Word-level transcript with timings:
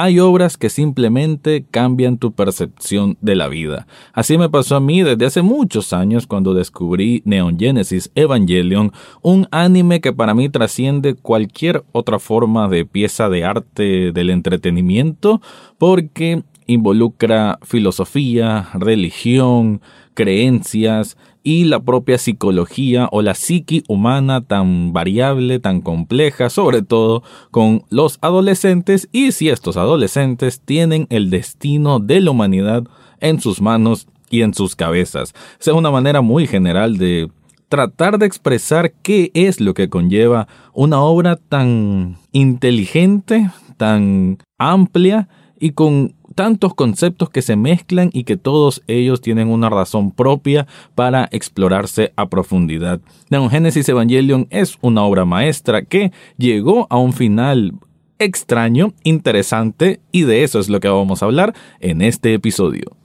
hay 0.00 0.20
obras 0.20 0.56
que 0.56 0.70
simplemente 0.70 1.66
cambian 1.68 2.18
tu 2.18 2.30
percepción 2.30 3.18
de 3.20 3.34
la 3.34 3.48
vida. 3.48 3.88
Así 4.12 4.38
me 4.38 4.48
pasó 4.48 4.76
a 4.76 4.80
mí 4.80 5.02
desde 5.02 5.26
hace 5.26 5.42
muchos 5.42 5.92
años 5.92 6.28
cuando 6.28 6.54
descubrí 6.54 7.20
Neon 7.24 7.58
Genesis 7.58 8.12
Evangelion, 8.14 8.92
un 9.22 9.48
anime 9.50 10.00
que 10.00 10.12
para 10.12 10.34
mí 10.34 10.48
trasciende 10.48 11.14
cualquier 11.14 11.82
otra 11.90 12.20
forma 12.20 12.68
de 12.68 12.84
pieza 12.84 13.28
de 13.28 13.44
arte 13.44 14.12
del 14.12 14.30
entretenimiento 14.30 15.42
porque 15.78 16.44
involucra 16.68 17.58
filosofía, 17.62 18.68
religión, 18.74 19.80
creencias 20.14 21.16
y 21.48 21.64
la 21.64 21.80
propia 21.80 22.18
psicología 22.18 23.08
o 23.10 23.22
la 23.22 23.32
psiqui 23.32 23.82
humana 23.88 24.42
tan 24.42 24.92
variable, 24.92 25.58
tan 25.60 25.80
compleja, 25.80 26.50
sobre 26.50 26.82
todo 26.82 27.22
con 27.50 27.84
los 27.88 28.18
adolescentes 28.20 29.08
y 29.12 29.32
si 29.32 29.48
estos 29.48 29.78
adolescentes 29.78 30.60
tienen 30.60 31.06
el 31.08 31.30
destino 31.30 32.00
de 32.00 32.20
la 32.20 32.32
humanidad 32.32 32.84
en 33.20 33.40
sus 33.40 33.62
manos 33.62 34.08
y 34.28 34.42
en 34.42 34.52
sus 34.52 34.76
cabezas. 34.76 35.32
Es 35.58 35.68
una 35.68 35.90
manera 35.90 36.20
muy 36.20 36.46
general 36.46 36.98
de 36.98 37.30
tratar 37.70 38.18
de 38.18 38.26
expresar 38.26 38.92
qué 39.00 39.30
es 39.32 39.58
lo 39.58 39.72
que 39.72 39.88
conlleva 39.88 40.48
una 40.74 41.00
obra 41.00 41.36
tan 41.36 42.18
inteligente, 42.32 43.50
tan 43.78 44.36
amplia 44.58 45.30
y 45.58 45.70
con 45.70 46.14
tantos 46.38 46.72
conceptos 46.72 47.30
que 47.30 47.42
se 47.42 47.56
mezclan 47.56 48.10
y 48.12 48.22
que 48.22 48.36
todos 48.36 48.84
ellos 48.86 49.20
tienen 49.20 49.48
una 49.48 49.70
razón 49.70 50.12
propia 50.12 50.68
para 50.94 51.28
explorarse 51.32 52.12
a 52.14 52.28
profundidad. 52.28 53.00
Neon 53.28 53.50
Genesis 53.50 53.88
Evangelion 53.88 54.46
es 54.50 54.78
una 54.80 55.02
obra 55.02 55.24
maestra 55.24 55.82
que 55.82 56.12
llegó 56.36 56.86
a 56.90 56.96
un 56.96 57.12
final 57.12 57.72
extraño, 58.20 58.92
interesante 59.02 59.98
y 60.12 60.22
de 60.22 60.44
eso 60.44 60.60
es 60.60 60.68
lo 60.68 60.78
que 60.78 60.86
vamos 60.86 61.24
a 61.24 61.26
hablar 61.26 61.56
en 61.80 62.02
este 62.02 62.34
episodio. 62.34 62.96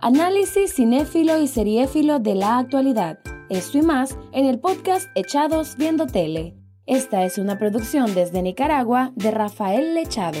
Análisis 0.00 0.74
cinéfilo 0.74 1.42
y 1.42 1.48
seriéfilo 1.48 2.20
de 2.20 2.36
la 2.36 2.58
actualidad. 2.58 3.18
Esto 3.50 3.78
y 3.78 3.82
más 3.82 4.16
en 4.30 4.46
el 4.46 4.60
podcast 4.60 5.08
Echados 5.16 5.74
Viendo 5.76 6.06
Tele. 6.06 6.54
Esta 6.86 7.24
es 7.24 7.36
una 7.36 7.58
producción 7.58 8.14
desde 8.14 8.42
Nicaragua 8.42 9.10
de 9.16 9.32
Rafael 9.32 9.96
Lechado. 9.96 10.38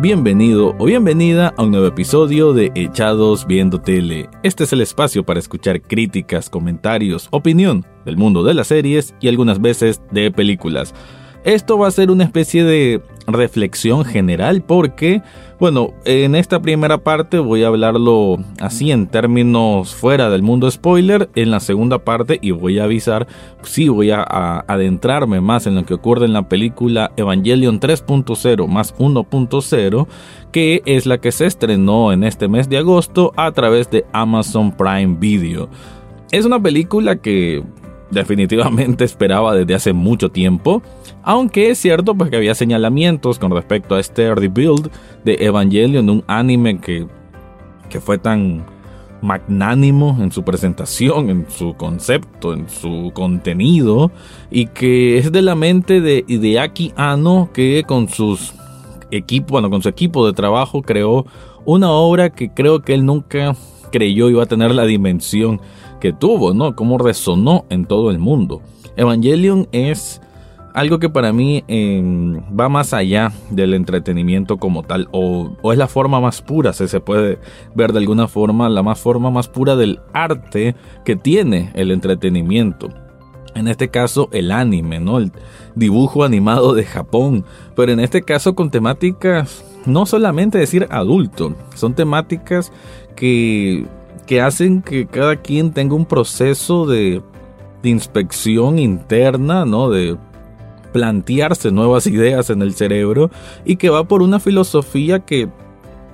Bienvenido 0.00 0.74
o 0.78 0.86
bienvenida 0.86 1.52
a 1.58 1.62
un 1.62 1.72
nuevo 1.72 1.86
episodio 1.86 2.54
de 2.54 2.72
Echados 2.74 3.46
Viendo 3.46 3.82
Tele. 3.82 4.30
Este 4.42 4.64
es 4.64 4.72
el 4.72 4.80
espacio 4.80 5.26
para 5.26 5.40
escuchar 5.40 5.82
críticas, 5.82 6.48
comentarios, 6.48 7.28
opinión 7.32 7.84
del 8.06 8.16
mundo 8.16 8.42
de 8.42 8.54
las 8.54 8.68
series 8.68 9.14
y 9.20 9.28
algunas 9.28 9.60
veces 9.60 10.00
de 10.10 10.30
películas. 10.30 10.94
Esto 11.44 11.76
va 11.76 11.88
a 11.88 11.90
ser 11.90 12.10
una 12.10 12.24
especie 12.24 12.64
de 12.64 13.02
reflexión 13.32 14.04
general 14.04 14.62
porque, 14.62 15.22
bueno, 15.58 15.92
en 16.04 16.34
esta 16.34 16.60
primera 16.60 16.98
parte 16.98 17.38
voy 17.38 17.62
a 17.62 17.68
hablarlo 17.68 18.38
así 18.60 18.90
en 18.90 19.06
términos 19.06 19.94
fuera 19.94 20.30
del 20.30 20.42
mundo 20.42 20.70
spoiler, 20.70 21.30
en 21.34 21.50
la 21.50 21.60
segunda 21.60 21.98
parte 21.98 22.38
y 22.40 22.50
voy 22.50 22.78
a 22.78 22.84
avisar, 22.84 23.26
sí 23.62 23.88
voy 23.88 24.10
a, 24.10 24.22
adentrarme 24.66 25.40
más 25.40 25.66
en 25.66 25.74
lo 25.74 25.84
que 25.84 25.94
ocurre 25.94 26.26
en 26.26 26.32
la 26.32 26.48
película 26.48 27.12
Evangelion 27.16 27.80
3.0 27.80 28.66
más 28.66 28.94
1.0, 28.96 30.06
que 30.52 30.82
es 30.86 31.06
la 31.06 31.18
que 31.18 31.32
se 31.32 31.46
estrenó 31.46 32.12
en 32.12 32.24
este 32.24 32.48
mes 32.48 32.68
de 32.68 32.78
agosto 32.78 33.32
a 33.36 33.52
través 33.52 33.90
de 33.90 34.04
Amazon 34.12 34.72
Prime 34.72 35.16
Video. 35.18 35.68
Es 36.32 36.44
una 36.44 36.62
película 36.62 37.16
que 37.16 37.64
definitivamente 38.10 39.04
esperaba 39.04 39.54
desde 39.54 39.74
hace 39.74 39.92
mucho 39.92 40.30
tiempo, 40.30 40.82
aunque 41.22 41.70
es 41.70 41.78
cierto 41.78 42.14
pues, 42.14 42.30
que 42.30 42.36
había 42.36 42.54
señalamientos 42.54 43.38
con 43.38 43.50
respecto 43.52 43.94
a 43.94 44.00
este 44.00 44.34
rebuild 44.34 44.90
de 45.24 45.36
Evangelion, 45.40 46.08
un 46.10 46.24
anime 46.26 46.78
que, 46.78 47.06
que 47.88 48.00
fue 48.00 48.18
tan 48.18 48.64
magnánimo 49.22 50.16
en 50.20 50.32
su 50.32 50.42
presentación, 50.42 51.30
en 51.30 51.46
su 51.50 51.74
concepto, 51.74 52.54
en 52.54 52.68
su 52.68 53.10
contenido, 53.14 54.10
y 54.50 54.66
que 54.66 55.18
es 55.18 55.30
de 55.30 55.42
la 55.42 55.54
mente 55.54 56.00
de 56.00 56.24
Hideaki 56.26 56.92
Anno 56.96 57.50
que 57.52 57.84
con 57.86 58.08
sus 58.08 58.54
equipo, 59.10 59.52
bueno, 59.52 59.70
con 59.70 59.82
su 59.82 59.88
equipo 59.88 60.26
de 60.26 60.32
trabajo 60.32 60.82
creó 60.82 61.26
una 61.64 61.90
obra 61.90 62.30
que 62.30 62.50
creo 62.50 62.80
que 62.80 62.94
él 62.94 63.04
nunca 63.04 63.54
creyó 63.90 64.30
iba 64.30 64.42
a 64.42 64.46
tener 64.46 64.74
la 64.74 64.84
dimensión 64.84 65.60
que 66.00 66.12
tuvo, 66.12 66.54
¿no? 66.54 66.74
Cómo 66.74 66.98
resonó 66.98 67.64
en 67.70 67.84
todo 67.84 68.10
el 68.10 68.18
mundo. 68.18 68.62
Evangelion 68.96 69.68
es 69.72 70.20
algo 70.74 70.98
que 70.98 71.08
para 71.08 71.32
mí 71.32 71.64
em, 71.68 72.40
va 72.58 72.68
más 72.68 72.92
allá 72.92 73.32
del 73.50 73.74
entretenimiento 73.74 74.58
como 74.58 74.82
tal, 74.82 75.08
o, 75.12 75.50
es 75.72 75.78
la 75.78 75.88
forma 75.88 76.20
más 76.20 76.42
pura, 76.42 76.72
si 76.72 76.88
se 76.88 77.00
puede 77.00 77.38
ver 77.74 77.92
de 77.92 77.98
alguna 77.98 78.28
forma, 78.28 78.68
la 78.68 78.82
más 78.82 78.98
forma 78.98 79.30
más 79.30 79.48
pura 79.48 79.76
del 79.76 80.00
arte 80.12 80.74
que 81.04 81.16
tiene 81.16 81.70
el 81.74 81.90
entretenimiento. 81.90 82.88
En 83.54 83.66
este 83.66 83.88
caso 83.88 84.28
el 84.32 84.52
anime, 84.52 85.00
¿no? 85.00 85.18
El 85.18 85.32
dibujo 85.74 86.22
animado 86.22 86.74
de 86.74 86.84
Japón, 86.84 87.44
pero 87.74 87.90
en 87.90 87.98
este 87.98 88.22
caso 88.22 88.54
con 88.54 88.70
temáticas 88.70 89.64
no 89.86 90.06
solamente 90.06 90.58
decir 90.58 90.86
adulto, 90.90 91.56
son 91.74 91.94
temáticas 91.94 92.70
que 93.16 93.86
que 94.26 94.40
hacen 94.40 94.82
que 94.82 95.06
cada 95.06 95.36
quien 95.36 95.72
tenga 95.72 95.94
un 95.94 96.06
proceso 96.06 96.86
de, 96.86 97.22
inspección 97.82 98.78
interna, 98.78 99.64
¿no? 99.64 99.88
De 99.88 100.16
plantearse 100.92 101.70
nuevas 101.70 102.06
ideas 102.06 102.50
en 102.50 102.62
el 102.62 102.74
cerebro 102.74 103.30
y 103.64 103.76
que 103.76 103.88
va 103.88 104.04
por 104.04 104.22
una 104.22 104.38
filosofía 104.38 105.20
que 105.20 105.48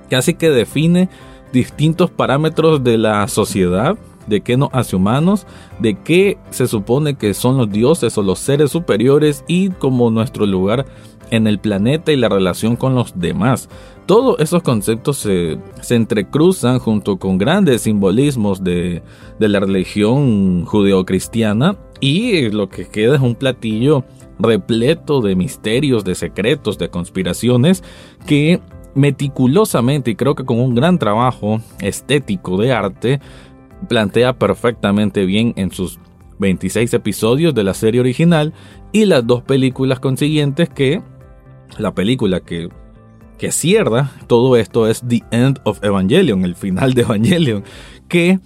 casi 0.09 0.33
que 0.33 0.49
define 0.49 1.09
distintos 1.51 2.09
parámetros 2.09 2.83
de 2.83 2.97
la 2.97 3.27
sociedad, 3.27 3.97
de 4.27 4.41
qué 4.41 4.57
nos 4.57 4.69
hace 4.73 4.95
humanos, 4.95 5.45
de 5.79 5.95
qué 5.95 6.37
se 6.49 6.67
supone 6.67 7.15
que 7.15 7.33
son 7.33 7.57
los 7.57 7.69
dioses 7.69 8.17
o 8.17 8.21
los 8.21 8.39
seres 8.39 8.71
superiores 8.71 9.43
y 9.47 9.69
como 9.69 10.09
nuestro 10.09 10.45
lugar 10.45 10.85
en 11.31 11.47
el 11.47 11.59
planeta 11.59 12.11
y 12.11 12.15
la 12.15 12.29
relación 12.29 12.75
con 12.75 12.95
los 12.95 13.19
demás. 13.19 13.69
Todos 14.05 14.39
esos 14.39 14.63
conceptos 14.63 15.17
se, 15.17 15.59
entrecruzan 15.89 16.79
junto 16.79 17.17
con 17.17 17.37
grandes 17.37 17.81
simbolismos 17.81 18.63
de, 18.63 19.03
la 19.39 19.59
religión 19.59 20.65
judeocristiana 20.65 21.77
y 21.99 22.49
lo 22.49 22.69
que 22.69 22.87
queda 22.87 23.15
es 23.15 23.21
un 23.21 23.35
platillo 23.35 24.05
repleto 24.39 25.21
de 25.21 25.35
misterios, 25.35 26.05
de 26.05 26.15
secretos, 26.15 26.77
de 26.77 26.89
conspiraciones 26.89 27.83
que 28.25 28.61
meticulosamente 28.95 30.11
y 30.11 30.15
creo 30.15 30.35
que 30.35 30.45
con 30.45 30.59
un 30.59 30.73
gran 30.73 30.97
trabajo 30.97 31.59
estético 31.81 32.57
de 32.57 32.71
arte 32.71 33.19
plantea 33.89 34.39
perfectamente 34.39 35.25
bien 35.25 35.53
en 35.55 35.71
sus 35.71 35.99
26 36.39 36.93
episodios 36.93 37.53
de 37.53 37.63
la 37.63 37.73
serie 37.73 37.99
original 37.99 38.53
y 38.91 39.05
las 39.05 39.25
dos 39.25 39.43
películas 39.43 39.99
consiguientes 39.99 40.69
que 40.69 41.01
la 41.77 41.93
película 41.93 42.39
que 42.39 42.69
que 43.37 43.51
cierra 43.51 44.11
todo 44.27 44.57
esto 44.57 44.87
es 44.87 45.03
The 45.07 45.23
End 45.31 45.59
of 45.63 45.83
Evangelion, 45.83 46.43
el 46.43 46.55
final 46.55 46.93
de 46.93 47.03
Evangelion, 47.03 47.63
que 48.07 48.39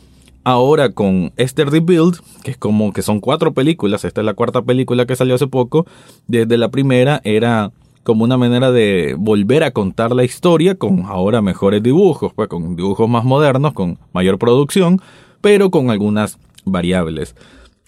ahora 0.44 0.92
con 0.92 1.32
este 1.38 1.66
rebuild, 1.66 2.20
que 2.44 2.52
es 2.52 2.58
como 2.58 2.94
que 2.94 3.02
son 3.02 3.20
cuatro 3.20 3.54
películas, 3.54 4.06
esta 4.06 4.22
es 4.22 4.26
la 4.26 4.34
cuarta 4.34 4.62
película 4.62 5.06
que 5.06 5.16
salió 5.16 5.36
hace 5.36 5.48
poco, 5.48 5.86
desde 6.28 6.58
la 6.58 6.70
primera 6.70 7.22
era 7.24 7.72
como 8.04 8.24
una 8.24 8.38
manera 8.38 8.72
de 8.72 9.16
volver 9.18 9.64
a 9.64 9.72
contar 9.72 10.12
la 10.12 10.24
historia 10.24 10.76
con 10.76 11.06
ahora 11.06 11.42
mejores 11.42 11.84
dibujos, 11.84 12.34
pues 12.34 12.50
con 12.50 12.76
dibujos 12.76 13.08
más 13.08 13.24
modernos, 13.24 13.74
con 13.74 14.00
mayor 14.12 14.40
producción, 14.40 15.00
pero 15.40 15.70
con 15.70 15.92
algunas 15.92 16.40
variables. 16.66 17.36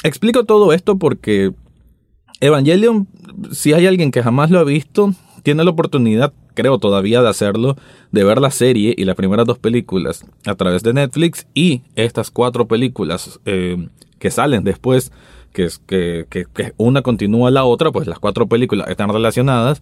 Explico 0.03 0.43
todo 0.43 0.73
esto 0.73 0.97
porque 0.97 1.51
Evangelion, 2.43 3.07
si 3.51 3.71
hay 3.71 3.87
alguien 3.87 4.11
que 4.11 4.21
jamás 4.21 4.51
lo 4.51 4.59
ha 4.59 4.65
visto, 4.65 5.13
tiene 5.43 5.63
la 5.63 5.69
oportunidad, 5.69 6.33
creo 6.55 6.77
todavía 6.77 7.21
de 7.21 7.29
hacerlo, 7.29 7.77
de 8.11 8.25
ver 8.25 8.41
la 8.41 8.51
serie 8.51 8.93
y 8.97 9.05
las 9.05 9.15
primeras 9.15 9.45
dos 9.45 9.59
películas 9.59 10.25
a 10.45 10.53
través 10.55 10.83
de 10.83 10.91
Netflix 10.91 11.47
y 11.53 11.83
estas 11.95 12.31
cuatro 12.31 12.67
películas 12.67 13.39
eh, 13.45 13.87
que 14.19 14.29
salen 14.29 14.65
después, 14.65 15.13
que, 15.53 15.69
que 15.87 16.73
una 16.75 17.01
continúa 17.01 17.49
la 17.49 17.63
otra, 17.63 17.93
pues 17.93 18.07
las 18.07 18.19
cuatro 18.19 18.45
películas 18.45 18.89
están 18.89 19.07
relacionadas, 19.07 19.81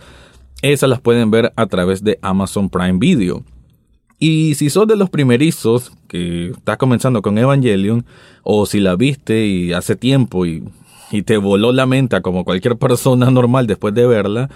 esas 0.62 0.88
las 0.88 1.02
pueden 1.02 1.32
ver 1.32 1.54
a 1.56 1.66
través 1.66 2.04
de 2.04 2.20
Amazon 2.22 2.70
Prime 2.70 3.00
Video. 3.00 3.44
Y 4.20 4.54
si 4.54 4.70
sos 4.70 4.86
de 4.86 4.98
los 4.98 5.10
primerizos 5.10 5.94
que 6.08 6.52
estás 6.52 6.78
comenzando 6.78 7.24
con 7.24 7.40
Evangelion, 7.40 8.06
o 8.44 8.68
si 8.68 8.80
la 8.80 8.96
viste 8.96 9.48
y 9.48 9.74
hace 9.74 9.96
tiempo 9.96 10.46
y, 10.46 10.64
y 11.12 11.24
te 11.24 11.38
voló 11.38 11.72
la 11.72 11.86
mente 11.86 12.22
como 12.22 12.44
cualquier 12.44 12.78
persona 12.78 13.30
normal 13.32 13.68
después 13.68 13.94
de 13.94 14.08
verla, 14.08 14.50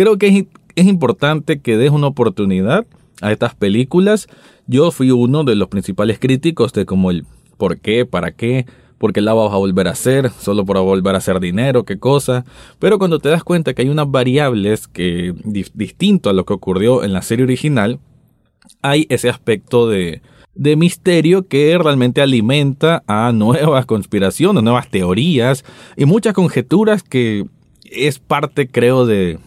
Creo 0.00 0.16
que 0.16 0.46
es, 0.76 0.86
importante 0.86 1.60
que 1.60 1.76
des 1.76 1.90
una 1.90 2.06
oportunidad 2.06 2.86
a 3.20 3.32
estas 3.32 3.54
películas. 3.54 4.28
Yo 4.66 4.90
fui 4.92 5.10
uno 5.10 5.44
de 5.44 5.54
los 5.54 5.68
principales 5.68 6.18
críticos 6.18 6.72
de 6.72 6.86
como 6.86 7.10
el 7.10 7.26
¿Por 7.58 7.80
qué? 7.80 8.06
¿Para 8.06 8.32
qué? 8.32 8.64
¿Por 8.96 9.12
qué 9.12 9.20
la 9.20 9.34
vas 9.34 9.52
a 9.52 9.58
volver 9.58 9.88
a 9.88 9.90
hacer? 9.90 10.30
¿Solo 10.30 10.64
para 10.64 10.80
volver 10.80 11.14
a 11.14 11.18
hacer 11.18 11.38
dinero? 11.38 11.84
¿Qué 11.84 11.98
cosa? 11.98 12.46
Pero 12.78 12.98
cuando 12.98 13.18
te 13.18 13.28
das 13.28 13.44
cuenta 13.44 13.74
que 13.74 13.82
hay 13.82 13.90
unas 13.90 14.10
variables 14.10 14.88
que, 14.88 15.34
distinto 15.44 16.30
a 16.30 16.32
lo 16.32 16.46
que 16.46 16.54
ocurrió 16.54 17.04
en 17.04 17.12
la 17.12 17.20
serie 17.20 17.44
original, 17.44 17.98
hay 18.80 19.04
ese 19.10 19.28
aspecto 19.28 19.86
de, 19.86 20.22
de 20.54 20.76
misterio 20.76 21.46
que 21.46 21.78
realmente 21.78 22.20
alimenta 22.20 23.02
a 23.06 23.32
nuevas 23.32 23.86
conspiraciones, 23.86 24.62
nuevas 24.62 24.88
teorías 24.88 25.64
y 25.96 26.04
muchas 26.04 26.34
conjeturas 26.34 27.02
que 27.02 27.46
es 27.84 28.18
parte, 28.18 28.68
creo, 28.68 29.06
de, 29.06 29.38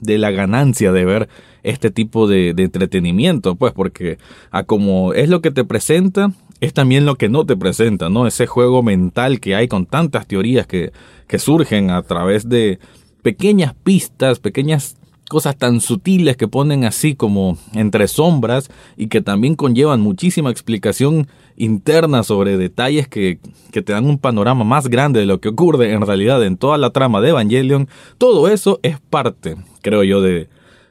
de 0.00 0.18
la 0.18 0.30
ganancia 0.30 0.92
de 0.92 1.04
ver 1.04 1.28
este 1.62 1.90
tipo 1.90 2.28
de, 2.28 2.54
de, 2.54 2.62
entretenimiento, 2.62 3.56
pues 3.56 3.72
porque 3.72 4.18
a 4.50 4.62
como 4.62 5.12
es 5.14 5.28
lo 5.28 5.40
que 5.40 5.50
te 5.50 5.64
presenta, 5.64 6.30
es 6.60 6.72
también 6.72 7.04
lo 7.06 7.16
que 7.16 7.28
no 7.28 7.44
te 7.44 7.56
presenta, 7.56 8.08
¿no? 8.08 8.26
Ese 8.26 8.46
juego 8.46 8.82
mental 8.82 9.40
que 9.40 9.56
hay 9.56 9.66
con 9.66 9.84
tantas 9.84 10.26
teorías 10.26 10.66
que, 10.66 10.92
que 11.26 11.38
surgen 11.38 11.90
a 11.90 12.02
través 12.02 12.48
de 12.48 12.78
pequeñas 13.22 13.74
pistas, 13.74 14.38
pequeñas 14.38 14.96
cosas 15.28 15.56
tan 15.56 15.80
sutiles 15.80 16.36
que 16.36 16.48
ponen 16.48 16.84
así 16.84 17.14
como 17.14 17.58
entre 17.74 18.08
sombras 18.08 18.70
y 18.96 19.08
que 19.08 19.20
también 19.20 19.54
conllevan 19.54 20.00
muchísima 20.00 20.50
explicación 20.50 21.26
interna 21.56 22.22
sobre 22.22 22.56
detalles 22.56 23.08
que, 23.08 23.38
que, 23.72 23.82
te 23.82 23.92
dan 23.92 24.06
un 24.06 24.18
panorama 24.18 24.64
más 24.64 24.88
grande 24.88 25.20
de 25.20 25.26
lo 25.26 25.40
que 25.40 25.48
ocurre 25.48 25.92
en 25.92 26.02
realidad 26.02 26.44
en 26.44 26.56
toda 26.56 26.78
la 26.78 26.90
trama 26.90 27.20
de 27.20 27.30
Evangelion, 27.30 27.88
todo 28.18 28.48
eso 28.48 28.78
es 28.82 29.00
parte, 29.00 29.56
creo 29.82 30.04
yo, 30.04 30.20
de, 30.20 30.48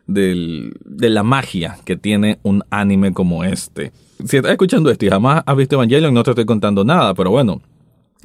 de, 0.08 0.74
de 0.84 1.10
la 1.10 1.24
magia 1.24 1.78
que 1.86 1.96
tiene 1.96 2.40
un 2.44 2.64
anime 2.70 3.14
como 3.14 3.44
este. 3.44 3.92
Si 4.26 4.38
estás 4.38 4.52
escuchando 4.52 4.90
esto 4.90 5.06
y 5.06 5.10
jamás 5.10 5.44
has 5.46 5.56
visto 5.56 5.76
Evangelion, 5.76 6.14
no 6.14 6.24
te 6.24 6.32
estoy 6.32 6.46
contando 6.46 6.84
nada, 6.84 7.14
pero 7.14 7.32
bueno, 7.32 7.62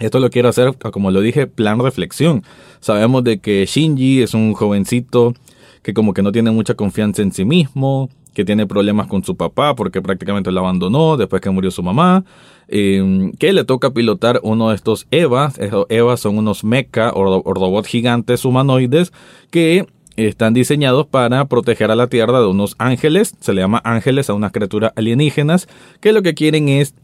esto 0.01 0.19
lo 0.19 0.31
quiero 0.31 0.49
hacer, 0.49 0.75
como 0.93 1.11
lo 1.11 1.21
dije, 1.21 1.47
plan 1.47 1.79
reflexión. 1.79 2.43
Sabemos 2.81 3.23
de 3.23 3.39
que 3.39 3.67
Shinji 3.67 4.23
es 4.23 4.33
un 4.33 4.55
jovencito 4.55 5.35
que 5.83 5.95
como 5.95 6.13
que 6.15 6.23
no 6.23 6.33
tiene 6.33 6.51
mucha 6.51 6.75
confianza 6.75 7.23
en 7.23 7.33
sí 7.33 7.45
mismo, 7.45 8.11
que 8.35 8.45
tiene 8.45 8.67
problemas 8.67 9.07
con 9.07 9.25
su 9.25 9.37
papá 9.37 9.75
porque 9.75 10.03
prácticamente 10.03 10.53
lo 10.53 10.61
abandonó 10.61 11.17
después 11.17 11.43
que 11.43 11.51
murió 11.51 11.71
su 11.71 11.83
mamá, 11.83 12.25
em, 12.69 13.33
que 13.33 13.53
le 13.53 13.65
toca 13.65 13.91
pilotar 13.91 14.41
uno 14.43 14.71
de 14.71 14.77
estos 14.77 15.07
EVA, 15.11 15.53
esos 15.59 15.87
EVA 15.89 16.17
son 16.17 16.39
unos 16.39 16.65
mecha 16.65 17.13
o, 17.13 17.43
robots 17.53 17.89
gigantes 17.89 18.45
humanoides 18.45 19.13
que 19.51 19.87
están 20.17 20.55
diseñados 20.55 21.07
para 21.07 21.47
proteger 21.47 21.91
a 21.91 21.97
la 21.97 22.09
Tierra 22.09 22.41
de 22.41 22.47
unos 22.47 22.75
ángeles, 22.79 23.35
se 23.41 23.53
le 23.55 23.63
llama 23.63 23.81
ángeles 23.85 24.29
a 24.29 24.35
unas 24.35 24.53
criaturas 24.53 24.93
alienígenas, 24.97 25.69
que 26.01 26.13
lo 26.13 26.23
que 26.23 26.35
quieren 26.35 26.69
es 26.69 26.95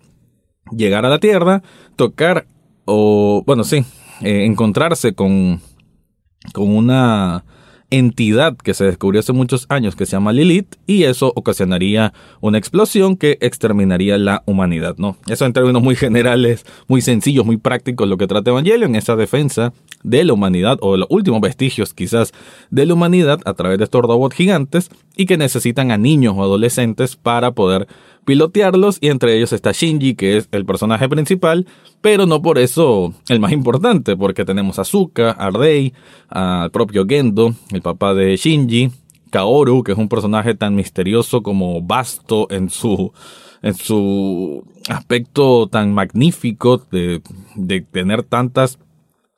llegar 0.71 1.07
a 1.07 1.09
la 1.09 1.19
Tierra, 1.19 1.63
tocar 1.97 2.47
o, 2.85 3.43
bueno, 3.47 3.65
sí, 3.65 3.85
eh, 4.21 4.45
encontrarse 4.45 5.15
con, 5.15 5.61
con 6.53 6.77
una 6.77 7.45
entidad 7.91 8.57
que 8.57 8.75
se 8.75 8.85
descubrió 8.85 9.21
hace 9.21 9.33
muchos 9.33 9.67
años 9.69 9.97
que 9.97 10.07
se 10.07 10.13
llama 10.13 10.33
Lilith 10.33 10.77
y 10.87 11.05
eso 11.05 11.33
ocasionaría 11.37 12.13
una 12.41 12.59
explosión 12.59 13.17
que 13.17 13.39
exterminaría 13.41 14.19
la 14.19 14.43
humanidad, 14.47 14.97
¿no? 14.99 15.17
Eso 15.29 15.47
en 15.47 15.53
términos 15.53 15.83
muy 15.83 15.97
generales, 15.97 16.65
muy 16.89 17.01
sencillos, 17.01 17.47
muy 17.47 17.57
prácticos 17.57 18.09
lo 18.09 18.17
que 18.17 18.27
trata 18.27 18.51
Evangelion, 18.51 18.97
esa 18.97 19.17
defensa 19.17 19.73
de 20.03 20.25
la 20.25 20.33
humanidad 20.33 20.79
o 20.81 20.93
de 20.93 20.99
los 20.99 21.09
últimos 21.11 21.41
vestigios 21.41 21.95
quizás 21.95 22.33
de 22.71 22.87
la 22.87 22.95
humanidad 22.95 23.41
a 23.45 23.55
través 23.55 23.79
de 23.79 23.85
estos 23.85 24.03
robots 24.03 24.35
gigantes 24.35 24.91
y 25.17 25.27
que 25.27 25.39
necesitan 25.39 25.91
a 25.91 25.99
niños 25.99 26.35
o 26.37 26.43
adolescentes 26.43 27.17
para 27.17 27.53
poder 27.53 27.89
pilotearlos 28.25 28.99
y 29.01 29.09
entre 29.09 29.37
ellos 29.37 29.53
está 29.53 29.73
Shinji, 29.73 30.15
que 30.15 30.37
es 30.37 30.49
el 30.53 30.67
personaje 30.67 31.09
principal, 31.09 31.67
pero 32.03 32.27
no 32.27 32.43
por 32.43 32.59
eso 32.59 33.15
el 33.29 33.41
más 33.41 33.53
importante, 33.53 34.17
porque 34.17 34.45
tenemos 34.45 34.79
a 34.79 34.85
Zuka, 34.85 35.31
a 35.31 35.51
Rei, 35.51 35.95
al 36.29 36.71
propio 36.71 37.07
Gendo, 37.07 37.55
el 37.71 37.83
papá 37.83 38.15
de 38.15 38.37
Shinji, 38.37 38.91
Kaoru, 39.31 39.83
que 39.83 39.93
es 39.93 39.99
un 39.99 40.09
personaje 40.09 40.55
tan 40.55 40.75
misterioso 40.75 41.43
como 41.43 41.81
vasto 41.83 42.47
en 42.51 42.69
su 42.69 43.13
en 43.63 43.75
su 43.75 44.65
aspecto 44.89 45.67
tan 45.67 45.93
magnífico 45.93 46.79
de, 46.91 47.23
de 47.57 47.81
tener 47.81 48.23
tantas 48.23 48.79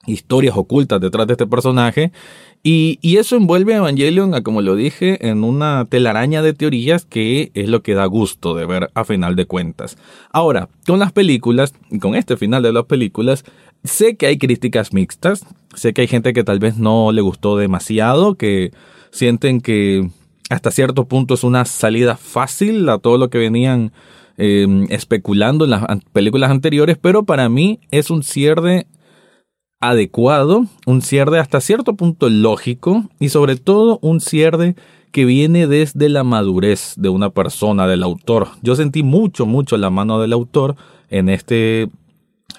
historias 0.07 0.57
ocultas 0.57 1.01
detrás 1.01 1.27
de 1.27 1.35
este 1.35 1.47
personaje 1.47 2.13
y, 2.71 3.17
eso 3.17 3.37
envuelve 3.37 3.73
a 3.73 3.79
Evangelion, 3.79 4.43
como 4.43 4.61
lo 4.61 4.77
dije, 4.77 5.27
en 5.27 5.43
una 5.43 5.87
telaraña 5.87 6.43
de 6.43 6.53
teorías 6.53 7.07
que 7.07 7.51
es 7.55 7.67
lo 7.67 7.83
que 7.83 7.95
da 7.95 8.05
gusto 8.05 8.55
de 8.55 8.67
ver 8.67 8.91
a 8.93 9.05
final 9.05 9.37
de 9.37 9.47
cuentas. 9.47 9.97
Ahora, 10.33 10.69
con 10.87 10.99
las 10.99 11.13
películas, 11.13 11.73
con 11.99 12.15
este 12.15 12.37
final 12.37 12.63
de 12.63 12.75
las 12.75 12.85
películas, 12.85 13.45
sé 13.85 14.17
que 14.17 14.27
hay 14.27 14.37
críticas 14.37 14.93
mixtas, 14.93 15.47
sé 15.75 15.95
que 15.95 16.03
hay 16.03 16.09
gente 16.09 16.35
que 16.35 16.45
tal 16.45 16.59
vez 16.59 16.77
no 16.77 17.11
le 17.11 17.23
gustó 17.23 17.57
demasiado, 17.57 18.35
que 18.35 18.71
sienten 19.13 19.63
que 19.63 20.11
hasta 20.51 20.71
cierto 20.71 21.07
punto 21.07 21.33
es 21.33 21.45
una 21.45 21.65
salida 21.65 22.19
fácil 22.19 22.87
a 22.91 22.99
todo 22.99 23.17
lo 23.17 23.31
que 23.31 23.39
venían 23.39 23.93
eh, 24.37 24.67
especulando 24.91 25.65
en 25.65 25.71
las 25.71 25.85
películas 26.13 26.51
anteriores, 26.51 26.99
pero 27.01 27.23
para 27.23 27.49
mí 27.49 27.81
es 27.91 28.11
un 28.11 28.23
cierre 28.23 28.87
adecuado, 29.81 30.67
un 30.87 31.03
cierre 31.03 31.39
hasta 31.39 31.61
cierto 31.61 31.95
punto 31.95 32.29
lógico 32.29 33.05
y 33.21 33.29
sobre 33.29 33.57
todo 33.57 33.99
un 34.03 34.21
cierre 34.21 34.75
que 35.13 35.25
viene 35.25 35.67
desde 35.67 36.09
la 36.09 36.25
madurez 36.25 36.95
de 36.97 37.09
una 37.09 37.31
persona, 37.31 37.87
del 37.87 38.03
autor. 38.03 38.49
Yo 38.63 38.77
sentí 38.77 39.03
mucho, 39.03 39.47
mucho 39.47 39.77
la 39.77 39.91
mano 39.91 40.21
del 40.21 40.33
autor 40.33 40.77
en 41.11 41.29
este 41.29 41.89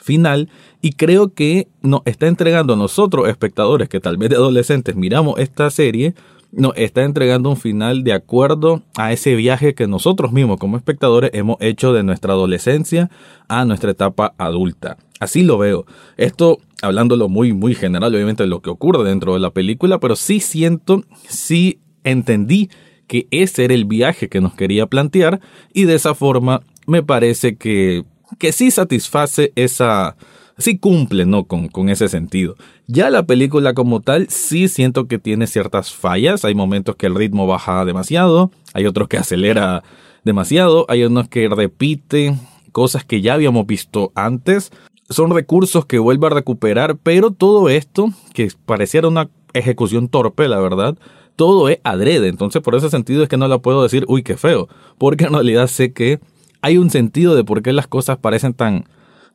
final 0.01 0.49
y 0.81 0.93
creo 0.93 1.33
que 1.33 1.67
nos 1.81 2.01
está 2.05 2.27
entregando 2.27 2.73
a 2.73 2.77
nosotros, 2.77 3.27
espectadores 3.27 3.89
que 3.89 3.99
tal 3.99 4.17
vez 4.17 4.29
de 4.29 4.37
adolescentes 4.37 4.95
miramos 4.95 5.39
esta 5.39 5.69
serie, 5.69 6.15
nos 6.51 6.73
está 6.75 7.03
entregando 7.03 7.49
un 7.49 7.57
final 7.57 8.03
de 8.03 8.13
acuerdo 8.13 8.81
a 8.95 9.11
ese 9.11 9.35
viaje 9.35 9.75
que 9.75 9.87
nosotros 9.87 10.31
mismos 10.31 10.57
como 10.57 10.77
espectadores 10.77 11.31
hemos 11.33 11.57
hecho 11.59 11.93
de 11.93 12.03
nuestra 12.03 12.33
adolescencia 12.33 13.09
a 13.47 13.65
nuestra 13.65 13.91
etapa 13.91 14.33
adulta. 14.37 14.97
Así 15.19 15.43
lo 15.43 15.57
veo. 15.57 15.85
Esto 16.17 16.59
hablándolo 16.81 17.29
muy, 17.29 17.53
muy 17.53 17.75
general, 17.75 18.15
obviamente, 18.15 18.43
de 18.43 18.49
lo 18.49 18.61
que 18.61 18.69
ocurre 18.69 19.03
dentro 19.03 19.33
de 19.33 19.39
la 19.39 19.51
película, 19.51 19.99
pero 19.99 20.15
sí 20.15 20.39
siento, 20.39 21.03
sí 21.27 21.79
entendí 22.03 22.69
que 23.07 23.27
ese 23.31 23.65
era 23.65 23.73
el 23.73 23.85
viaje 23.85 24.29
que 24.29 24.39
nos 24.39 24.53
quería 24.53 24.85
plantear 24.85 25.41
y 25.73 25.85
de 25.85 25.95
esa 25.95 26.15
forma 26.15 26.61
me 26.87 27.03
parece 27.03 27.57
que, 27.57 28.05
que 28.37 28.51
sí 28.51 28.71
satisface 28.71 29.51
esa, 29.55 30.15
sí 30.59 30.77
cumple, 30.77 31.25
¿no? 31.25 31.45
Con, 31.45 31.67
con 31.67 31.89
ese 31.89 32.07
sentido. 32.07 32.55
Ya 32.87 33.09
la 33.09 33.23
película 33.25 33.73
como 33.73 34.01
tal, 34.01 34.29
sí 34.29 34.67
siento 34.67 35.07
que 35.07 35.17
tiene 35.17 35.47
ciertas 35.47 35.91
fallas. 35.91 36.45
Hay 36.45 36.53
momentos 36.53 36.95
que 36.95 37.07
el 37.07 37.15
ritmo 37.15 37.47
baja 37.47 37.83
demasiado, 37.85 38.51
hay 38.73 38.85
otros 38.85 39.07
que 39.07 39.17
acelera 39.17 39.83
demasiado, 40.23 40.85
hay 40.89 41.03
unos 41.03 41.27
que 41.27 41.49
repite 41.49 42.35
cosas 42.71 43.03
que 43.03 43.21
ya 43.21 43.33
habíamos 43.33 43.65
visto 43.65 44.11
antes 44.13 44.71
son 45.09 45.31
recursos 45.31 45.85
que 45.85 45.99
vuelve 45.99 46.27
a 46.27 46.31
recuperar, 46.31 46.97
pero 46.97 47.31
todo 47.31 47.69
esto, 47.69 48.09
que 48.33 48.51
pareciera 48.65 49.07
una 49.07 49.29
ejecución 49.53 50.07
torpe, 50.07 50.47
la 50.47 50.59
verdad, 50.59 50.97
todo 51.35 51.69
es 51.69 51.79
adrede. 51.83 52.27
Entonces, 52.27 52.61
por 52.61 52.75
ese 52.75 52.89
sentido 52.89 53.23
es 53.23 53.29
que 53.29 53.37
no 53.37 53.47
la 53.47 53.57
puedo 53.59 53.81
decir, 53.83 54.05
uy, 54.07 54.23
qué 54.23 54.37
feo, 54.37 54.67
porque 54.97 55.25
en 55.25 55.33
realidad 55.33 55.67
sé 55.67 55.93
que 55.93 56.19
hay 56.61 56.77
un 56.77 56.89
sentido 56.89 57.35
de 57.35 57.43
por 57.43 57.63
qué 57.63 57.73
las 57.73 57.87
cosas 57.87 58.17
parecen 58.17 58.53
tan, 58.53 58.85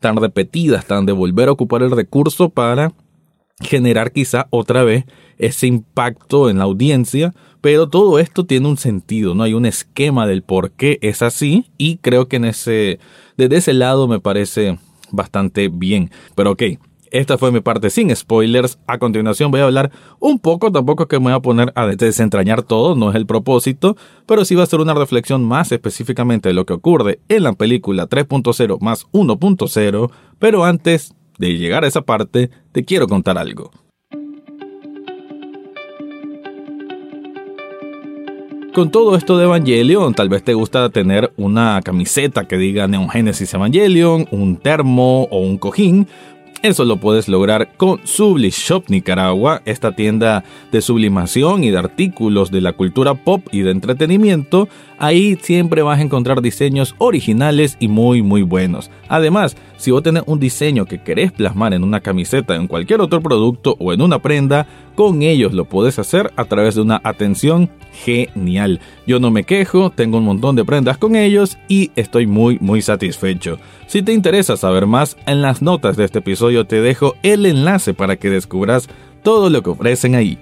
tan 0.04 0.16
repetidas, 0.16 0.84
tan 0.84 1.06
de 1.06 1.12
volver 1.12 1.48
a 1.48 1.52
ocupar 1.52 1.82
el 1.82 1.90
recurso 1.90 2.50
para 2.50 2.92
generar 3.62 4.12
quizá 4.12 4.48
otra 4.50 4.84
vez 4.84 5.06
ese 5.38 5.66
impacto 5.66 6.50
en 6.50 6.58
la 6.58 6.64
audiencia, 6.64 7.32
pero 7.62 7.88
todo 7.88 8.18
esto 8.18 8.44
tiene 8.44 8.68
un 8.68 8.76
sentido, 8.76 9.34
no 9.34 9.44
hay 9.44 9.54
un 9.54 9.64
esquema 9.64 10.26
del 10.26 10.42
por 10.42 10.72
qué 10.72 10.98
es 11.00 11.22
así 11.22 11.70
y 11.78 11.96
creo 11.96 12.28
que 12.28 12.36
en 12.36 12.44
ese 12.44 12.98
desde 13.38 13.56
ese 13.56 13.72
lado 13.72 14.06
me 14.06 14.20
parece 14.20 14.78
bastante 15.10 15.68
bien. 15.68 16.10
Pero 16.34 16.50
ok, 16.50 16.64
esta 17.14 17.38
fue 17.38 17.52
mi 17.52 17.60
parte 17.60 17.90
sin 17.90 18.14
spoilers. 18.14 18.78
A 18.88 18.98
continuación 18.98 19.52
voy 19.52 19.60
a 19.60 19.64
hablar 19.64 19.92
un 20.18 20.40
poco, 20.40 20.72
tampoco 20.72 21.04
es 21.04 21.08
que 21.08 21.18
me 21.18 21.26
voy 21.26 21.32
a 21.34 21.40
poner 21.40 21.72
a 21.76 21.86
desentrañar 21.86 22.64
todo, 22.64 22.96
no 22.96 23.10
es 23.10 23.16
el 23.16 23.24
propósito, 23.24 23.96
pero 24.26 24.44
sí 24.44 24.56
va 24.56 24.64
a 24.64 24.66
ser 24.66 24.80
una 24.80 24.94
reflexión 24.94 25.44
más 25.44 25.70
específicamente 25.70 26.48
de 26.48 26.54
lo 26.54 26.66
que 26.66 26.72
ocurre 26.72 27.20
en 27.28 27.44
la 27.44 27.52
película 27.52 28.08
3.0 28.08 28.80
más 28.80 29.06
1.0, 29.12 30.10
pero 30.40 30.64
antes 30.64 31.14
de 31.38 31.56
llegar 31.56 31.84
a 31.84 31.86
esa 31.86 32.02
parte, 32.02 32.50
te 32.72 32.84
quiero 32.84 33.06
contar 33.06 33.38
algo. 33.38 33.70
Con 38.74 38.90
todo 38.90 39.14
esto 39.14 39.38
de 39.38 39.44
Evangelion, 39.44 40.14
tal 40.14 40.28
vez 40.28 40.42
te 40.42 40.52
gusta 40.52 40.88
tener 40.90 41.32
una 41.36 41.80
camiseta 41.84 42.48
que 42.48 42.58
diga 42.58 42.88
Neon 42.88 43.08
Genesis 43.08 43.54
Evangelion, 43.54 44.26
un 44.32 44.56
termo 44.56 45.28
o 45.30 45.38
un 45.38 45.58
cojín, 45.58 46.08
Eso 46.64 46.86
lo 46.86 46.96
puedes 46.96 47.28
lograr 47.28 47.76
con 47.76 48.00
Shop 48.04 48.84
Nicaragua, 48.88 49.60
esta 49.66 49.94
tienda 49.94 50.44
de 50.72 50.80
sublimación 50.80 51.62
y 51.62 51.68
de 51.68 51.76
artículos 51.76 52.50
de 52.50 52.62
la 52.62 52.72
cultura 52.72 53.12
pop 53.12 53.46
y 53.52 53.60
de 53.60 53.70
entretenimiento. 53.70 54.70
Ahí 54.96 55.36
siempre 55.42 55.82
vas 55.82 55.98
a 55.98 56.02
encontrar 56.02 56.40
diseños 56.40 56.94
originales 56.96 57.76
y 57.80 57.88
muy 57.88 58.22
muy 58.22 58.40
buenos. 58.40 58.90
Además, 59.10 59.58
si 59.76 59.90
vos 59.90 60.02
tenés 60.02 60.22
un 60.24 60.40
diseño 60.40 60.86
que 60.86 61.02
querés 61.02 61.32
plasmar 61.32 61.74
en 61.74 61.84
una 61.84 62.00
camiseta, 62.00 62.54
en 62.54 62.66
cualquier 62.66 63.02
otro 63.02 63.20
producto 63.20 63.76
o 63.78 63.92
en 63.92 64.00
una 64.00 64.20
prenda, 64.20 64.66
con 64.94 65.22
ellos 65.22 65.52
lo 65.52 65.64
puedes 65.64 65.98
hacer 65.98 66.32
a 66.36 66.44
través 66.44 66.74
de 66.74 66.82
una 66.82 67.00
atención 67.04 67.70
genial. 68.04 68.80
Yo 69.06 69.20
no 69.20 69.30
me 69.30 69.44
quejo, 69.44 69.90
tengo 69.90 70.18
un 70.18 70.24
montón 70.24 70.56
de 70.56 70.64
prendas 70.64 70.98
con 70.98 71.16
ellos 71.16 71.58
y 71.68 71.90
estoy 71.96 72.26
muy 72.26 72.58
muy 72.60 72.82
satisfecho. 72.82 73.58
Si 73.86 74.02
te 74.02 74.12
interesa 74.12 74.56
saber 74.56 74.86
más, 74.86 75.16
en 75.26 75.42
las 75.42 75.62
notas 75.62 75.96
de 75.96 76.04
este 76.04 76.18
episodio 76.20 76.66
te 76.66 76.80
dejo 76.80 77.14
el 77.22 77.46
enlace 77.46 77.94
para 77.94 78.16
que 78.16 78.30
descubras 78.30 78.88
todo 79.22 79.50
lo 79.50 79.62
que 79.62 79.70
ofrecen 79.70 80.14
ahí. 80.14 80.38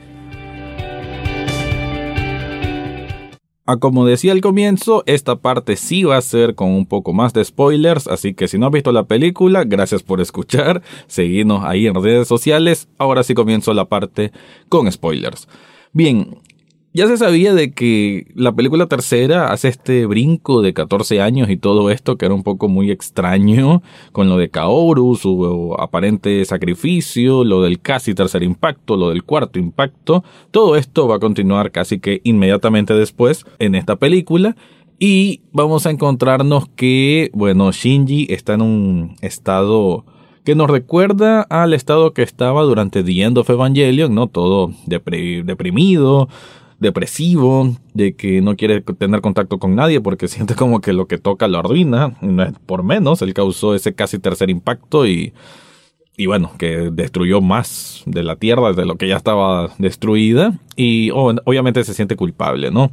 Ah, 3.66 3.76
como 3.76 4.06
decía 4.06 4.32
al 4.32 4.40
comienzo, 4.40 5.02
esta 5.06 5.36
parte 5.36 5.76
sí 5.76 6.04
va 6.04 6.16
a 6.16 6.22
ser 6.22 6.54
con 6.54 6.70
un 6.70 6.86
poco 6.86 7.12
más 7.12 7.32
de 7.32 7.44
spoilers, 7.44 8.08
así 8.08 8.34
que 8.34 8.48
si 8.48 8.58
no 8.58 8.66
has 8.66 8.72
visto 8.72 8.92
la 8.92 9.04
película, 9.04 9.64
gracias 9.64 10.02
por 10.02 10.20
escuchar, 10.20 10.82
seguidnos 11.06 11.64
ahí 11.64 11.86
en 11.86 11.94
redes 11.94 12.28
sociales, 12.28 12.88
ahora 12.98 13.22
sí 13.22 13.34
comienzo 13.34 13.74
la 13.74 13.86
parte 13.86 14.32
con 14.68 14.90
spoilers. 14.90 15.48
Bien, 15.92 16.38
ya 16.94 17.06
se 17.06 17.16
sabía 17.16 17.54
de 17.54 17.72
que 17.72 18.26
la 18.34 18.52
película 18.52 18.86
tercera 18.86 19.50
hace 19.52 19.68
este 19.68 20.04
brinco 20.06 20.60
de 20.60 20.74
14 20.74 21.22
años 21.22 21.48
y 21.48 21.56
todo 21.56 21.90
esto 21.90 22.16
que 22.16 22.26
era 22.26 22.34
un 22.34 22.42
poco 22.42 22.68
muy 22.68 22.90
extraño 22.90 23.82
con 24.12 24.28
lo 24.28 24.36
de 24.36 24.50
Kaoru, 24.50 25.16
su 25.16 25.74
aparente 25.78 26.44
sacrificio, 26.44 27.44
lo 27.44 27.62
del 27.62 27.80
casi 27.80 28.14
tercer 28.14 28.42
impacto, 28.42 28.96
lo 28.96 29.08
del 29.08 29.24
cuarto 29.24 29.58
impacto. 29.58 30.22
Todo 30.50 30.76
esto 30.76 31.08
va 31.08 31.16
a 31.16 31.20
continuar 31.20 31.70
casi 31.70 31.98
que 31.98 32.20
inmediatamente 32.24 32.94
después 32.94 33.46
en 33.58 33.74
esta 33.74 33.96
película 33.96 34.54
y 34.98 35.40
vamos 35.50 35.86
a 35.86 35.90
encontrarnos 35.90 36.68
que, 36.76 37.30
bueno, 37.32 37.72
Shinji 37.72 38.26
está 38.30 38.54
en 38.54 38.62
un 38.62 39.16
estado 39.20 40.04
que 40.44 40.54
nos 40.54 40.68
recuerda 40.68 41.42
al 41.42 41.72
estado 41.72 42.12
que 42.12 42.22
estaba 42.22 42.62
durante 42.62 43.02
The 43.02 43.22
End 43.22 43.38
of 43.38 43.50
Evangelion, 43.50 44.14
¿no? 44.14 44.26
Todo 44.26 44.72
deprimido, 44.86 46.28
depresivo, 46.82 47.76
de 47.94 48.14
que 48.14 48.42
no 48.42 48.56
quiere 48.56 48.80
tener 48.80 49.20
contacto 49.20 49.58
con 49.58 49.74
nadie 49.74 50.00
porque 50.00 50.28
siente 50.28 50.54
como 50.54 50.80
que 50.80 50.92
lo 50.92 51.06
que 51.06 51.18
toca 51.18 51.48
lo 51.48 51.58
arruina, 51.58 52.14
por 52.66 52.82
menos, 52.82 53.22
él 53.22 53.32
causó 53.32 53.74
ese 53.74 53.94
casi 53.94 54.18
tercer 54.18 54.50
impacto 54.50 55.06
y, 55.06 55.32
y 56.16 56.26
bueno, 56.26 56.52
que 56.58 56.90
destruyó 56.92 57.40
más 57.40 58.02
de 58.04 58.22
la 58.22 58.36
Tierra 58.36 58.72
de 58.72 58.84
lo 58.84 58.96
que 58.96 59.08
ya 59.08 59.16
estaba 59.16 59.72
destruida 59.78 60.58
y 60.76 61.10
obviamente 61.10 61.84
se 61.84 61.94
siente 61.94 62.16
culpable, 62.16 62.70
¿no? 62.70 62.90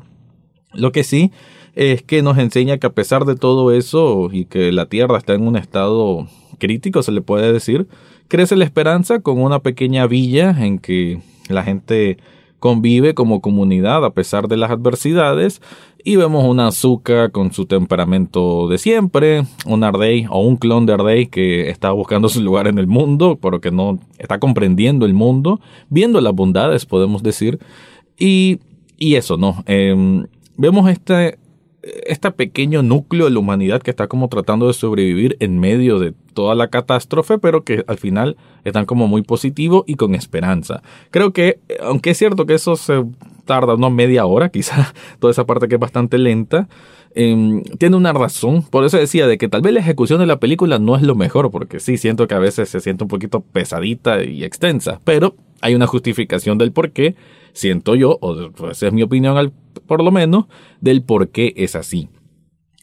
Lo 0.74 0.92
que 0.92 1.04
sí 1.04 1.32
es 1.76 2.04
que 2.04 2.22
nos 2.22 2.38
enseña 2.38 2.78
que 2.78 2.88
a 2.88 2.94
pesar 2.94 3.26
de 3.26 3.36
todo 3.36 3.72
eso 3.72 4.30
y 4.32 4.46
que 4.46 4.72
la 4.72 4.86
Tierra 4.86 5.18
está 5.18 5.34
en 5.34 5.48
un 5.48 5.56
estado 5.56 6.28
crítico, 6.60 7.02
se 7.02 7.12
le 7.12 7.22
puede 7.22 7.52
decir, 7.52 7.88
crece 8.28 8.56
la 8.56 8.66
esperanza 8.66 9.20
con 9.20 9.42
una 9.42 9.60
pequeña 9.60 10.06
villa 10.06 10.56
en 10.60 10.78
que 10.78 11.22
la 11.48 11.64
gente 11.64 12.18
convive 12.60 13.14
como 13.14 13.42
comunidad 13.42 14.06
a 14.06 14.14
pesar 14.14 14.48
de 14.48 14.58
las 14.58 14.72
adversidades 14.72 15.62
y 16.04 16.16
vemos 16.16 16.46
una 16.46 16.68
Azuka 16.68 17.30
con 17.30 17.52
su 17.52 17.66
temperamento 17.66 18.68
de 18.70 18.78
siempre, 18.78 19.44
un 19.66 19.84
Ardei 19.84 20.28
o 20.30 20.42
un 20.42 20.56
clon 20.56 20.86
de 20.86 20.94
Ardei 20.94 21.28
que 21.28 21.70
está 21.70 21.92
buscando 21.92 22.30
su 22.30 22.42
lugar 22.42 22.68
en 22.68 22.78
el 22.78 22.88
mundo, 22.88 23.38
pero 23.42 23.60
que 23.60 23.72
no 23.72 24.00
está 24.18 24.40
comprendiendo 24.40 25.06
el 25.06 25.14
mundo, 25.14 25.60
viendo 25.90 26.22
las 26.22 26.34
bondades, 26.34 26.86
podemos 26.86 27.22
decir, 27.22 27.60
y, 28.18 28.60
y 28.98 29.16
eso, 29.16 29.38
¿no? 29.38 29.64
Em, 29.66 30.26
vemos 30.56 30.90
este, 30.90 31.38
este 31.82 32.32
pequeño 32.32 32.82
núcleo 32.82 33.26
de 33.26 33.32
la 33.32 33.40
humanidad 33.40 33.82
que 33.82 33.92
está 33.92 34.08
como 34.08 34.30
tratando 34.30 34.68
de 34.68 34.74
sobrevivir 34.74 35.36
en 35.40 35.60
medio 35.60 36.00
de 36.00 36.14
toda 36.40 36.56
la 36.56 36.70
catástrofe, 36.70 37.38
pero 37.38 37.66
que 37.66 37.84
al 37.86 37.98
final 37.98 38.38
están 38.64 38.86
como 38.86 39.10
muy 39.10 39.24
positivo 39.24 39.84
y 39.86 39.96
con 39.96 40.16
esperanza. 40.16 40.82
Creo 41.12 41.34
que, 41.34 41.60
aunque 41.82 42.12
es 42.12 42.18
cierto 42.18 42.46
que 42.46 42.54
eso 42.54 42.78
se 42.78 43.04
tarda 43.44 43.76
una 43.76 43.90
media 43.90 44.26
hora, 44.26 44.48
quizá 44.48 44.94
toda 45.20 45.32
esa 45.32 45.46
parte 45.46 45.68
que 45.68 45.76
es 45.76 45.82
bastante 45.82 46.18
lenta, 46.18 46.70
em, 47.14 47.62
tiene 47.78 47.98
una 47.98 48.14
razón. 48.14 48.62
Por 48.62 48.86
eso 48.86 48.96
decía 48.96 49.28
de 49.28 49.38
que 49.38 49.50
tal 49.50 49.62
vez 49.62 49.74
la 49.74 49.82
ejecución 49.82 50.22
de 50.22 50.28
la 50.28 50.40
película 50.40 50.80
no 50.80 50.96
es 50.96 51.02
lo 51.02 51.14
mejor, 51.14 51.52
porque 51.52 51.82
sí 51.82 51.98
siento 51.98 52.26
que 52.26 52.36
a 52.36 52.40
veces 52.40 52.70
se 52.70 52.80
siente 52.80 53.04
un 53.04 53.10
poquito 53.10 53.42
pesadita 53.42 54.24
y 54.24 54.46
extensa, 54.46 55.02
pero 55.04 55.36
hay 55.60 55.76
una 55.76 55.88
justificación 55.88 56.58
del 56.58 56.72
por 56.72 56.92
qué, 56.92 57.16
siento 57.52 57.96
yo, 57.96 58.18
o 58.22 58.50
pues, 58.52 58.78
esa 58.78 58.88
es 58.88 58.94
mi 58.94 59.04
opinión 59.04 59.36
al, 59.36 59.52
por 59.88 60.02
lo 60.02 60.12
menos, 60.12 60.46
del 60.80 61.04
por 61.04 61.28
qué 61.28 61.54
es 61.58 61.76
así. 61.76 62.08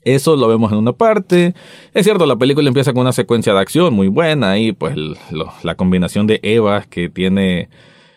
Eso 0.07 0.37
lo 0.37 0.47
vemos 0.47 0.71
en 0.71 0.79
una 0.79 0.93
parte. 0.93 1.53
Es 1.93 2.05
cierto, 2.05 2.27
la 2.27 2.37
película 2.37 2.69
empieza 2.69 2.93
con 2.93 3.01
una 3.01 3.13
secuencia 3.13 3.53
de 3.53 3.59
acción 3.59 3.93
muy 3.93 4.07
buena 4.07 4.57
y 4.57 4.71
pues 4.71 4.95
la 5.65 5.75
combinación 5.75 6.29
de 6.29 6.39
Eva 6.45 6.85
que 6.89 7.09
tiene 7.09 7.69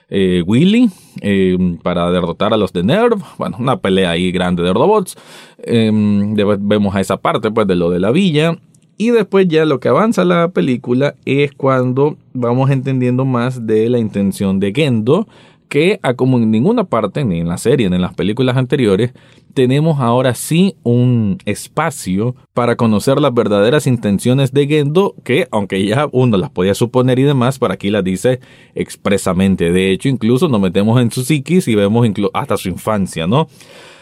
eh, 0.07 0.43
Willy 0.45 0.91
eh, 1.21 1.57
para 1.81 2.11
derrotar 2.11 2.53
a 2.53 2.57
los 2.57 2.73
de 2.73 2.83
Nerv. 2.83 3.17
Bueno, 3.39 3.57
una 3.59 3.77
pelea 3.77 4.11
ahí 4.11 4.31
grande 4.31 4.61
de 4.61 4.71
robots. 4.71 5.17
Em, 5.63 6.35
vemos 6.59 6.93
a 6.95 7.01
esa 7.01 7.17
parte 7.17 7.49
pues 7.49 7.65
de 7.65 7.75
lo 7.75 7.89
de 7.89 7.99
la 7.99 8.11
villa. 8.11 8.55
Y 8.99 9.09
después 9.09 9.47
ya 9.47 9.65
lo 9.65 9.79
que 9.79 9.87
avanza 9.87 10.23
la 10.25 10.49
película 10.49 11.15
es 11.25 11.53
cuando 11.53 12.17
vamos 12.33 12.69
entendiendo 12.69 13.25
más 13.25 13.65
de 13.65 13.89
la 13.89 13.97
intención 13.97 14.59
de 14.59 14.73
Gendo 14.75 15.27
que 15.69 15.99
a 16.03 16.15
como 16.15 16.37
en 16.37 16.51
ninguna 16.51 16.83
parte, 16.83 17.23
ni 17.23 17.39
en 17.39 17.47
la 17.47 17.57
serie, 17.57 17.89
ni 17.89 17.95
en 17.95 18.01
las 18.01 18.15
películas 18.15 18.57
anteriores, 18.57 19.13
tenemos 19.53 19.99
ahora 19.99 20.33
sí 20.35 20.75
un 20.83 21.37
espacio 21.45 22.35
para 22.53 22.75
conocer 22.75 23.21
las 23.21 23.33
verdaderas 23.33 23.87
intenciones 23.87 24.51
de 24.51 24.67
Gendo, 24.67 25.15
que 25.23 25.47
aunque 25.51 25.85
ya 25.85 26.07
uno 26.11 26.37
las 26.37 26.49
podía 26.49 26.73
suponer 26.73 27.19
y 27.19 27.23
demás, 27.23 27.59
para 27.59 27.75
aquí 27.75 27.89
las 27.89 28.03
dice 28.03 28.39
expresamente. 28.75 29.71
De 29.71 29.91
hecho, 29.91 30.09
incluso 30.09 30.49
nos 30.49 30.59
metemos 30.59 30.99
en 31.01 31.11
su 31.11 31.23
psiquis 31.23 31.67
y 31.67 31.75
vemos 31.75 32.07
hasta 32.33 32.57
su 32.57 32.69
infancia, 32.69 33.27
¿no? 33.27 33.47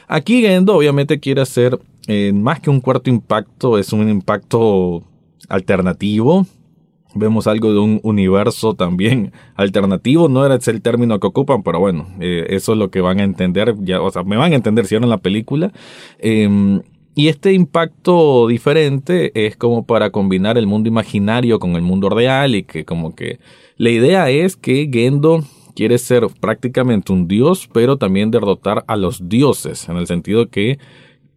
Aquí 0.07 0.41
Gendo 0.41 0.75
obviamente 0.75 1.19
quiere 1.19 1.41
hacer 1.41 1.77
eh, 2.07 2.31
más 2.33 2.61
que 2.61 2.69
un 2.69 2.79
cuarto 2.79 3.09
impacto, 3.09 3.77
es 3.77 3.91
un 3.91 4.09
impacto 4.09 5.03
alternativo, 5.49 6.45
vemos 7.17 7.47
algo 7.47 7.71
de 7.71 7.79
un 7.79 7.99
universo 8.03 8.73
también 8.73 9.31
alternativo, 9.55 10.29
no 10.29 10.45
era 10.45 10.55
el 10.55 10.81
término 10.81 11.19
que 11.19 11.27
ocupan, 11.27 11.63
pero 11.63 11.79
bueno, 11.79 12.07
eh, 12.19 12.45
eso 12.49 12.73
es 12.73 12.77
lo 12.77 12.89
que 12.89 13.01
van 13.01 13.19
a 13.19 13.23
entender, 13.23 13.75
ya, 13.79 14.01
o 14.01 14.09
sea, 14.11 14.23
me 14.23 14.37
van 14.37 14.53
a 14.53 14.55
entender 14.55 14.85
si 14.85 14.95
en 14.95 15.09
la 15.09 15.17
película. 15.17 15.71
Em, 16.19 16.81
y 17.15 17.29
este 17.29 17.53
impacto 17.53 18.47
diferente 18.47 19.31
es 19.47 19.57
como 19.57 19.85
para 19.85 20.11
combinar 20.11 20.57
el 20.57 20.67
mundo 20.67 20.87
imaginario 20.87 21.59
con 21.59 21.75
el 21.75 21.81
mundo 21.81 22.09
real 22.09 22.53
y 22.53 22.63
que 22.63 22.85
como 22.85 23.15
que 23.15 23.39
la 23.77 23.89
idea 23.89 24.29
es 24.29 24.55
que 24.55 24.87
Gendo 24.91 25.43
quiere 25.75 25.97
ser 25.97 26.27
prácticamente 26.39 27.11
un 27.11 27.27
dios, 27.27 27.69
pero 27.71 27.97
también 27.97 28.31
derrotar 28.31 28.83
a 28.87 28.95
los 28.95 29.29
dioses, 29.29 29.87
en 29.89 29.97
el 29.97 30.07
sentido 30.07 30.49
que 30.49 30.79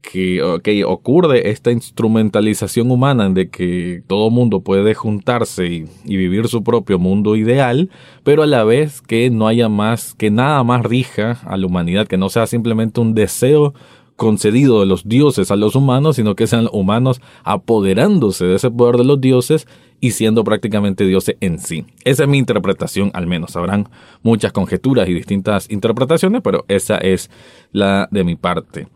que 0.02 0.85
ocurre 0.87 1.50
esta 1.50 1.71
instrumentalización 1.71 2.90
humana 2.90 3.26
en 3.26 3.35
de 3.35 3.49
que 3.49 4.02
todo 4.07 4.30
mundo 4.30 4.61
puede 4.61 4.95
juntarse 4.95 5.66
y, 5.66 6.16
vivir 6.16 6.49
su 6.49 6.62
propio 6.62 6.99
mundo 6.99 7.37
ideal, 7.37 7.90
pero 8.25 8.42
a 8.42 8.47
la 8.47 8.64
vez 8.64 9.02
que 9.02 9.30
no 9.30 9.47
haya 9.47 9.69
más, 9.69 10.14
que 10.14 10.30
nada 10.30 10.62
más 10.64 10.85
rija 10.85 11.38
a 11.45 11.57
la 11.57 11.66
humanidad, 11.66 12.07
que 12.07 12.16
no 12.16 12.28
sea 12.28 12.47
simplemente 12.47 13.00
un 13.00 13.14
deseo 13.14 13.75
concedido 14.16 14.80
de 14.80 14.87
los 14.87 15.09
dioses 15.09 15.50
a 15.50 15.57
los 15.57 15.75
humanos, 15.75 16.16
sino 16.16 16.35
que 16.35 16.47
sean 16.47 16.69
humanos 16.73 17.23
apoderándose 17.42 18.45
de 18.45 18.57
ese 18.57 18.71
poder 18.71 18.97
de 18.97 19.04
los 19.04 19.21
dioses 19.21 19.66
y 19.99 20.11
siendo 20.11 20.45
prácticamente 20.45 21.07
dioses 21.07 21.37
en 21.40 21.59
sí. 21.59 21.87
Esa 22.04 22.25
es 22.25 22.28
mi 22.28 22.37
interpretación, 22.37 23.11
al 23.14 23.26
menos. 23.26 23.57
Habrán 23.57 23.88
muchas 24.23 24.52
conjeturas 24.52 25.09
y 25.09 25.14
distintas 25.14 25.71
interpretaciones, 25.71 26.42
pero 26.42 26.64
esa 26.69 26.99
es 26.99 27.30
la 27.73 28.09
de 28.11 28.25
mi 28.25 28.37
parte. 28.37 28.88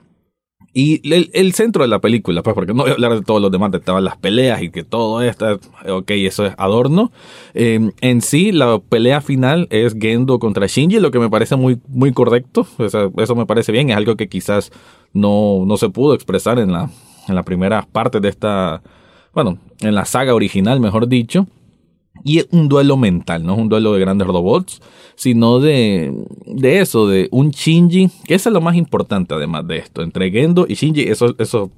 Y 0.76 1.00
el, 1.08 1.54
centro 1.54 1.84
de 1.84 1.88
la 1.88 2.00
película, 2.00 2.42
pues 2.42 2.52
porque 2.52 2.74
no 2.74 2.82
voy 2.82 2.90
a 2.90 2.94
hablar 2.94 3.14
de 3.14 3.22
todos 3.22 3.40
los 3.40 3.52
demás, 3.52 3.72
estaban 3.74 4.02
las 4.02 4.16
peleas 4.16 4.60
y 4.60 4.70
que 4.70 4.82
todo 4.82 5.22
esto, 5.22 5.60
ok, 5.88 6.10
eso 6.10 6.46
es 6.46 6.54
adorno. 6.58 7.12
Em, 7.54 7.92
en 8.00 8.20
sí, 8.20 8.50
la 8.50 8.80
pelea 8.80 9.20
final 9.20 9.68
es 9.70 9.94
Gendo 9.96 10.40
contra 10.40 10.66
Shinji, 10.66 10.98
lo 10.98 11.12
que 11.12 11.20
me 11.20 11.30
parece 11.30 11.54
muy, 11.54 11.80
muy 11.86 12.12
correcto. 12.12 12.66
eso 12.78 13.34
me 13.36 13.46
parece 13.46 13.70
bien, 13.70 13.90
es 13.90 13.96
algo 13.96 14.16
que 14.16 14.28
quizás 14.28 14.72
no, 15.12 15.62
no 15.64 15.76
se 15.76 15.90
pudo 15.90 16.12
expresar 16.12 16.58
en 16.58 16.72
la, 16.72 16.90
en 17.28 17.36
la 17.36 17.44
primera 17.44 17.86
parte 17.92 18.18
de 18.18 18.28
esta, 18.28 18.82
bueno, 19.32 19.58
en 19.80 19.94
la 19.94 20.04
saga 20.04 20.34
original, 20.34 20.80
mejor 20.80 21.06
dicho. 21.06 21.46
Y 22.22 22.38
es 22.38 22.48
un 22.52 22.68
duelo 22.68 22.96
mental, 22.96 23.44
no 23.44 23.54
es 23.54 23.58
un 23.58 23.68
duelo 23.68 23.92
de 23.92 24.00
grandes 24.00 24.26
robots, 24.26 24.80
sino 25.16 25.60
de, 25.60 26.12
de 26.46 26.80
eso, 26.80 27.08
de 27.08 27.28
un 27.32 27.50
Shinji, 27.50 28.10
que 28.24 28.34
eso 28.34 28.48
es 28.48 28.52
lo 28.52 28.60
más 28.60 28.76
importante 28.76 29.34
además 29.34 29.66
de 29.66 29.78
esto, 29.78 30.02
entre 30.02 30.30
Gendo 30.30 30.66
y 30.68 30.74
Shinji, 30.74 31.02
eso, 31.02 31.34
eso, 31.38 31.70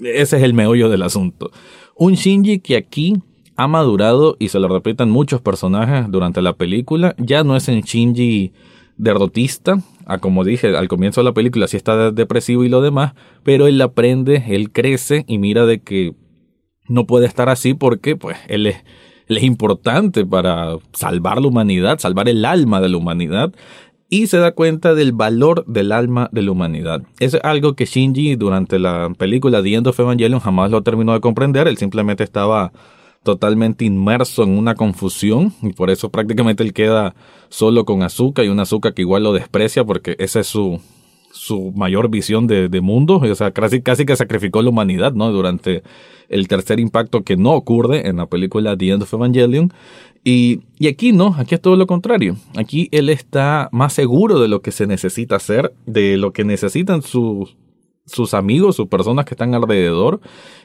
ese 0.00 0.36
es 0.36 0.42
el 0.42 0.54
meollo 0.54 0.88
del 0.88 1.02
asunto. 1.02 1.50
Un 1.96 2.14
Shinji 2.14 2.58
que 2.58 2.76
aquí 2.76 3.14
ha 3.56 3.68
madurado 3.68 4.36
y 4.38 4.48
se 4.48 4.58
lo 4.58 4.68
repitan 4.68 5.10
muchos 5.10 5.40
personajes 5.40 6.10
durante 6.10 6.42
la 6.42 6.54
película. 6.54 7.14
Ya 7.18 7.44
no 7.44 7.56
es 7.56 7.68
en 7.68 7.82
Shinji 7.82 8.52
derrotista, 8.96 9.78
a 10.06 10.18
como 10.18 10.44
dije 10.44 10.76
al 10.76 10.88
comienzo 10.88 11.20
de 11.20 11.26
la 11.26 11.34
película, 11.34 11.66
sí 11.68 11.76
está 11.76 12.10
depresivo 12.10 12.64
y 12.64 12.68
lo 12.68 12.80
demás, 12.80 13.14
pero 13.42 13.66
él 13.66 13.80
aprende, 13.80 14.44
él 14.48 14.70
crece 14.70 15.24
y 15.26 15.38
mira 15.38 15.66
de 15.66 15.80
que 15.80 16.14
no 16.88 17.06
puede 17.06 17.26
estar 17.26 17.48
así 17.48 17.74
porque 17.74 18.16
pues 18.16 18.36
él 18.48 18.66
es, 18.66 18.84
es 19.28 19.42
importante 19.42 20.24
para 20.24 20.76
salvar 20.92 21.40
la 21.40 21.48
humanidad, 21.48 21.98
salvar 21.98 22.28
el 22.28 22.44
alma 22.44 22.80
de 22.80 22.88
la 22.88 22.96
humanidad 22.96 23.52
y 24.08 24.26
se 24.26 24.38
da 24.38 24.52
cuenta 24.52 24.94
del 24.94 25.12
valor 25.12 25.64
del 25.66 25.92
alma 25.92 26.28
de 26.30 26.42
la 26.42 26.52
humanidad. 26.52 27.02
Es 27.18 27.34
algo 27.42 27.74
que 27.74 27.86
Shinji 27.86 28.36
durante 28.36 28.78
la 28.78 29.10
película 29.16 29.62
The 29.62 29.74
End 29.74 29.86
of 29.86 29.98
Evangelion 29.98 30.40
jamás 30.40 30.70
lo 30.70 30.82
terminó 30.82 31.14
de 31.14 31.20
comprender, 31.20 31.66
él 31.68 31.78
simplemente 31.78 32.22
estaba 32.22 32.72
totalmente 33.24 33.86
inmerso 33.86 34.42
en 34.42 34.58
una 34.58 34.74
confusión 34.74 35.54
y 35.62 35.72
por 35.72 35.90
eso 35.90 36.10
prácticamente 36.10 36.62
él 36.62 36.74
queda 36.74 37.14
solo 37.48 37.84
con 37.84 38.02
Azuka 38.02 38.44
y 38.44 38.48
una 38.48 38.62
Azuka 38.62 38.92
que 38.92 39.02
igual 39.02 39.24
lo 39.24 39.32
desprecia 39.32 39.82
porque 39.84 40.14
esa 40.18 40.40
es 40.40 40.46
su, 40.46 40.80
su 41.34 41.72
mayor 41.72 42.08
visión 42.10 42.46
de, 42.46 42.80
mundo, 42.80 43.16
o 43.16 43.34
sea, 43.34 43.50
casi, 43.50 43.82
casi 43.82 44.06
que 44.06 44.14
sacrificó 44.14 44.62
la 44.62 44.70
humanidad, 44.70 45.14
¿no? 45.14 45.32
Durante 45.32 45.82
el 46.28 46.46
tercer 46.46 46.78
impacto 46.78 47.24
que 47.24 47.36
no 47.36 47.50
ocurre 47.54 48.08
en 48.08 48.18
la 48.18 48.26
película 48.26 48.76
The 48.76 48.90
End 48.90 49.02
of 49.02 49.12
Evangelion. 49.12 49.72
Y, 50.22 50.60
y 50.78 50.86
aquí 50.86 51.10
no, 51.10 51.34
aquí 51.36 51.56
es 51.56 51.60
todo 51.60 51.74
lo 51.74 51.88
contrario. 51.88 52.36
Aquí 52.56 52.88
él 52.92 53.10
está 53.10 53.68
más 53.72 53.92
seguro 53.92 54.38
de 54.38 54.46
lo 54.46 54.62
que 54.62 54.70
se 54.70 54.86
necesita 54.86 55.34
hacer, 55.34 55.74
de 55.86 56.16
lo 56.16 56.32
que 56.32 56.44
necesitan 56.44 57.02
sus, 57.02 57.56
sus 58.06 58.32
amigos, 58.32 58.76
sus 58.76 58.86
personas 58.86 59.24
que 59.24 59.34
están 59.34 59.54
alrededor, 59.54 60.20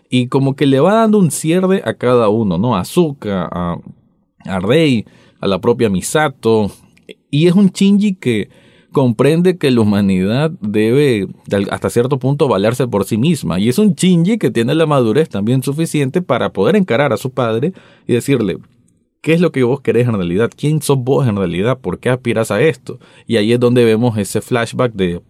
y 0.07 0.27
como 0.27 0.55
que 0.55 0.67
le 0.67 0.79
va 0.79 0.93
dando 0.93 1.17
un 1.17 1.31
cierre 1.31 1.81
a 1.83 1.95
cada 1.95 2.29
uno, 2.29 2.59
¿no? 2.59 2.75
A 2.75 2.81
Azuka, 2.81 3.49
a, 3.51 3.77
a 4.45 4.59
Rey, 4.59 5.03
a 5.41 5.47
la 5.47 5.59
propia 5.59 5.89
Misato, 5.89 6.71
y 7.31 7.47
es 7.47 7.55
un 7.55 7.69
Shinji 7.69 8.13
que 8.13 8.49
comprende 8.91 9.57
que 9.57 9.71
la 9.71 9.81
humanidad 9.81 10.51
debe 10.61 11.27
hasta 11.71 11.89
cierto 11.89 12.19
punto 12.19 12.47
valerse 12.47 12.87
por 12.87 13.05
sí 13.05 13.17
misma, 13.17 13.59
y 13.59 13.69
es 13.69 13.77
un 13.79 13.93
Shinji 13.93 14.37
que 14.37 14.51
tiene 14.51 14.75
la 14.75 14.85
madurez 14.85 15.29
también 15.29 15.63
suficiente 15.63 16.21
para 16.21 16.51
poder 16.51 16.75
encarar 16.75 17.13
a 17.13 17.17
su 17.17 17.31
padre 17.31 17.73
y 18.07 18.13
decirle, 18.13 18.57
¿Qué 19.21 19.33
es 19.33 19.41
lo 19.41 19.51
que 19.51 19.63
vos 19.63 19.81
querés 19.81 20.07
en 20.07 20.15
realidad? 20.15 20.49
¿Quién 20.55 20.81
sos 20.81 20.97
vos 20.97 21.27
en 21.27 21.35
realidad? 21.35 21.79
¿Por 21.79 21.99
qué 21.99 22.09
aspiras 22.09 22.51
a 22.51 22.61
esto? 22.61 22.99
Y 23.27 23.35
ahí 23.35 23.51
es 23.51 23.59
donde 23.59 23.83
vemos 23.83 24.17
ese 24.17 24.39
flashback 24.39 24.93
de 24.93 25.21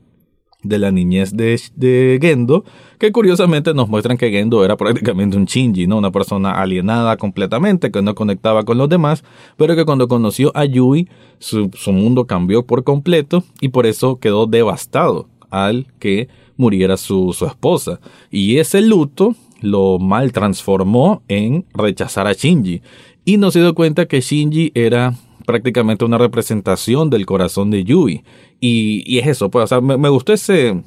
de 0.61 0.77
la 0.77 0.91
niñez 0.91 1.35
de, 1.35 1.59
de, 1.75 2.19
Gendo, 2.21 2.65
que 2.97 3.11
curiosamente 3.11 3.73
nos 3.73 3.87
muestran 3.87 4.17
que 4.17 4.29
Gendo 4.29 4.65
era 4.65 4.75
prácticamente 4.77 5.37
un 5.37 5.45
Shinji, 5.45 5.87
¿no? 5.87 5.97
Una 5.97 6.11
persona 6.11 6.51
alienada 6.51 7.15
completamente, 7.17 7.91
que 7.91 8.01
no 8.01 8.13
conectaba 8.15 8.63
con 8.63 8.77
los 8.77 8.89
demás, 8.89 9.23
pero 9.55 9.75
que 9.75 9.85
cuando 9.85 10.07
conoció 10.07 10.51
a 10.55 10.65
Yui, 10.65 11.07
su, 11.39 11.71
su 11.73 11.91
mundo 11.93 12.25
cambió 12.25 12.65
por 12.65 12.83
completo 12.83 13.43
y 13.61 13.69
por 13.69 13.85
eso 13.85 14.19
quedó 14.19 14.47
devastado 14.47 15.27
al 15.49 15.87
que 15.99 16.27
muriera 16.57 16.97
su, 16.97 17.33
su 17.33 17.45
esposa. 17.45 18.01
Y 18.29 18.57
ese 18.57 18.81
luto 18.81 19.35
lo 19.61 19.97
mal 19.97 20.31
transformó 20.31 21.21
en 21.27 21.65
rechazar 21.73 22.27
a 22.27 22.33
Shinji. 22.33 22.81
Y 23.25 23.37
no 23.37 23.51
se 23.51 23.59
dio 23.59 23.73
cuenta 23.73 24.07
que 24.07 24.21
Shinji 24.21 24.71
era 24.75 25.15
prácticamente 25.45 26.05
una 26.05 26.17
representación 26.17 27.09
del 27.09 27.25
corazón 27.25 27.71
de 27.71 27.83
Yui. 27.83 28.23
Y, 28.59 29.19
es 29.19 29.27
eso, 29.27 29.49
pues, 29.49 29.65
o 29.65 29.67
sea, 29.67 29.81
me, 29.81 30.09
gustó 30.09 30.33
ese, 30.33 30.83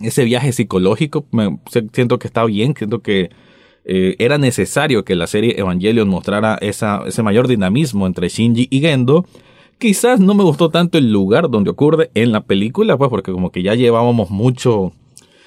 ese 0.00 0.24
viaje 0.24 0.52
psicológico, 0.52 1.26
me, 1.32 1.58
siento 1.92 2.18
que 2.18 2.26
está 2.26 2.44
bien, 2.44 2.74
siento 2.76 3.00
que 3.00 3.30
eh, 3.84 4.16
era 4.18 4.38
necesario 4.38 5.04
que 5.04 5.14
la 5.14 5.26
serie 5.26 5.58
Evangelion 5.58 6.08
mostrara 6.08 6.56
esa, 6.62 7.02
ese 7.06 7.22
mayor 7.22 7.48
dinamismo 7.48 8.06
entre 8.06 8.28
Shinji 8.28 8.68
y 8.70 8.80
Gendo. 8.80 9.26
Quizás 9.78 10.20
no 10.20 10.34
me 10.34 10.44
gustó 10.44 10.70
tanto 10.70 10.96
el 10.96 11.12
lugar 11.12 11.50
donde 11.50 11.70
ocurre 11.70 12.10
en 12.14 12.32
la 12.32 12.44
película, 12.44 12.96
pues 12.96 13.10
porque 13.10 13.32
como 13.32 13.50
que 13.50 13.62
ya 13.62 13.74
llevábamos 13.74 14.30
mucho, 14.30 14.92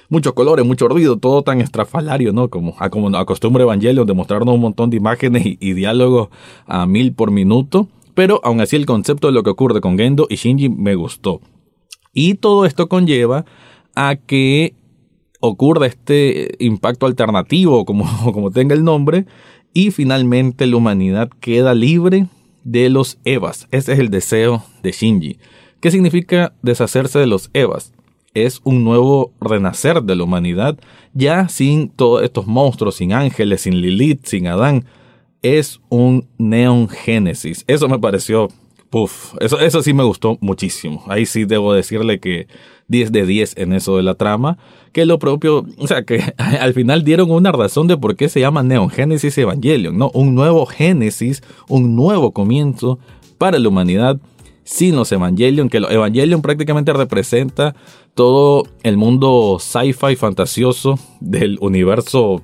mucho 0.08 0.34
colores, 0.34 0.64
mucho 0.64 0.86
ruido, 0.86 1.16
todo 1.16 1.42
tan 1.42 1.60
estrafalario, 1.60 2.32
¿no? 2.32 2.48
Como, 2.48 2.76
a, 2.78 2.90
como 2.90 3.16
acostumbra 3.16 3.64
Evangelion 3.64 4.06
de 4.06 4.14
mostrarnos 4.14 4.54
un 4.54 4.60
montón 4.60 4.90
de 4.90 4.98
imágenes 4.98 5.44
y, 5.44 5.58
y 5.60 5.72
diálogos 5.72 6.28
a 6.66 6.86
mil 6.86 7.14
por 7.14 7.32
minuto 7.32 7.88
pero 8.18 8.40
aún 8.42 8.60
así 8.60 8.74
el 8.74 8.84
concepto 8.84 9.28
de 9.28 9.32
lo 9.32 9.44
que 9.44 9.50
ocurre 9.50 9.80
con 9.80 9.96
Gendo 9.96 10.26
y 10.28 10.34
Shinji 10.34 10.70
me 10.70 10.96
gustó. 10.96 11.40
Y 12.12 12.34
todo 12.34 12.64
esto 12.66 12.88
conlleva 12.88 13.44
a 13.94 14.16
que 14.16 14.74
ocurra 15.38 15.86
este 15.86 16.56
impacto 16.58 17.06
alternativo, 17.06 17.84
como, 17.84 18.06
como 18.32 18.50
tenga 18.50 18.74
el 18.74 18.82
nombre, 18.82 19.26
y 19.72 19.92
finalmente 19.92 20.66
la 20.66 20.78
humanidad 20.78 21.30
queda 21.38 21.74
libre 21.74 22.26
de 22.64 22.90
los 22.90 23.18
Evas. 23.24 23.68
Ese 23.70 23.92
es 23.92 24.00
el 24.00 24.10
deseo 24.10 24.64
de 24.82 24.90
Shinji. 24.90 25.38
¿Qué 25.78 25.92
significa 25.92 26.52
deshacerse 26.60 27.20
de 27.20 27.28
los 27.28 27.50
Evas? 27.52 27.92
Es 28.34 28.60
un 28.64 28.82
nuevo 28.82 29.30
renacer 29.40 30.02
de 30.02 30.16
la 30.16 30.24
humanidad, 30.24 30.76
ya 31.12 31.48
sin 31.48 31.88
todos 31.88 32.24
estos 32.24 32.48
monstruos, 32.48 32.96
sin 32.96 33.12
ángeles, 33.12 33.60
sin 33.60 33.80
Lilith, 33.80 34.24
sin 34.24 34.48
Adán, 34.48 34.86
es 35.42 35.80
un 35.88 36.26
Neon 36.38 36.88
Genesis. 36.88 37.64
Eso 37.66 37.88
me 37.88 37.98
pareció, 37.98 38.48
puff, 38.90 39.34
eso, 39.40 39.60
eso 39.60 39.82
sí 39.82 39.92
me 39.92 40.04
gustó 40.04 40.38
muchísimo. 40.40 41.04
Ahí 41.08 41.26
sí 41.26 41.44
debo 41.44 41.72
decirle 41.72 42.20
que 42.20 42.46
10 42.88 43.12
de 43.12 43.26
10 43.26 43.56
en 43.58 43.72
eso 43.72 43.96
de 43.96 44.02
la 44.02 44.14
trama. 44.14 44.58
Que 44.92 45.06
lo 45.06 45.18
propio, 45.18 45.66
o 45.76 45.86
sea, 45.86 46.02
que 46.02 46.22
al 46.38 46.74
final 46.74 47.04
dieron 47.04 47.30
una 47.30 47.52
razón 47.52 47.86
de 47.86 47.96
por 47.96 48.16
qué 48.16 48.28
se 48.28 48.40
llama 48.40 48.62
Neon 48.62 48.90
Genesis 48.90 49.38
Evangelion, 49.38 49.96
¿no? 49.96 50.10
Un 50.14 50.34
nuevo 50.34 50.66
Génesis, 50.66 51.42
un 51.68 51.94
nuevo 51.94 52.32
comienzo 52.32 52.98
para 53.36 53.58
la 53.58 53.68
humanidad 53.68 54.18
sin 54.64 54.96
los 54.96 55.10
Evangelion, 55.12 55.70
que 55.70 55.80
los 55.80 55.90
Evangelion 55.90 56.42
prácticamente 56.42 56.92
representa 56.92 57.74
todo 58.14 58.64
el 58.82 58.98
mundo 58.98 59.58
sci-fi 59.60 60.14
fantasioso 60.16 60.98
del 61.20 61.56
universo 61.62 62.42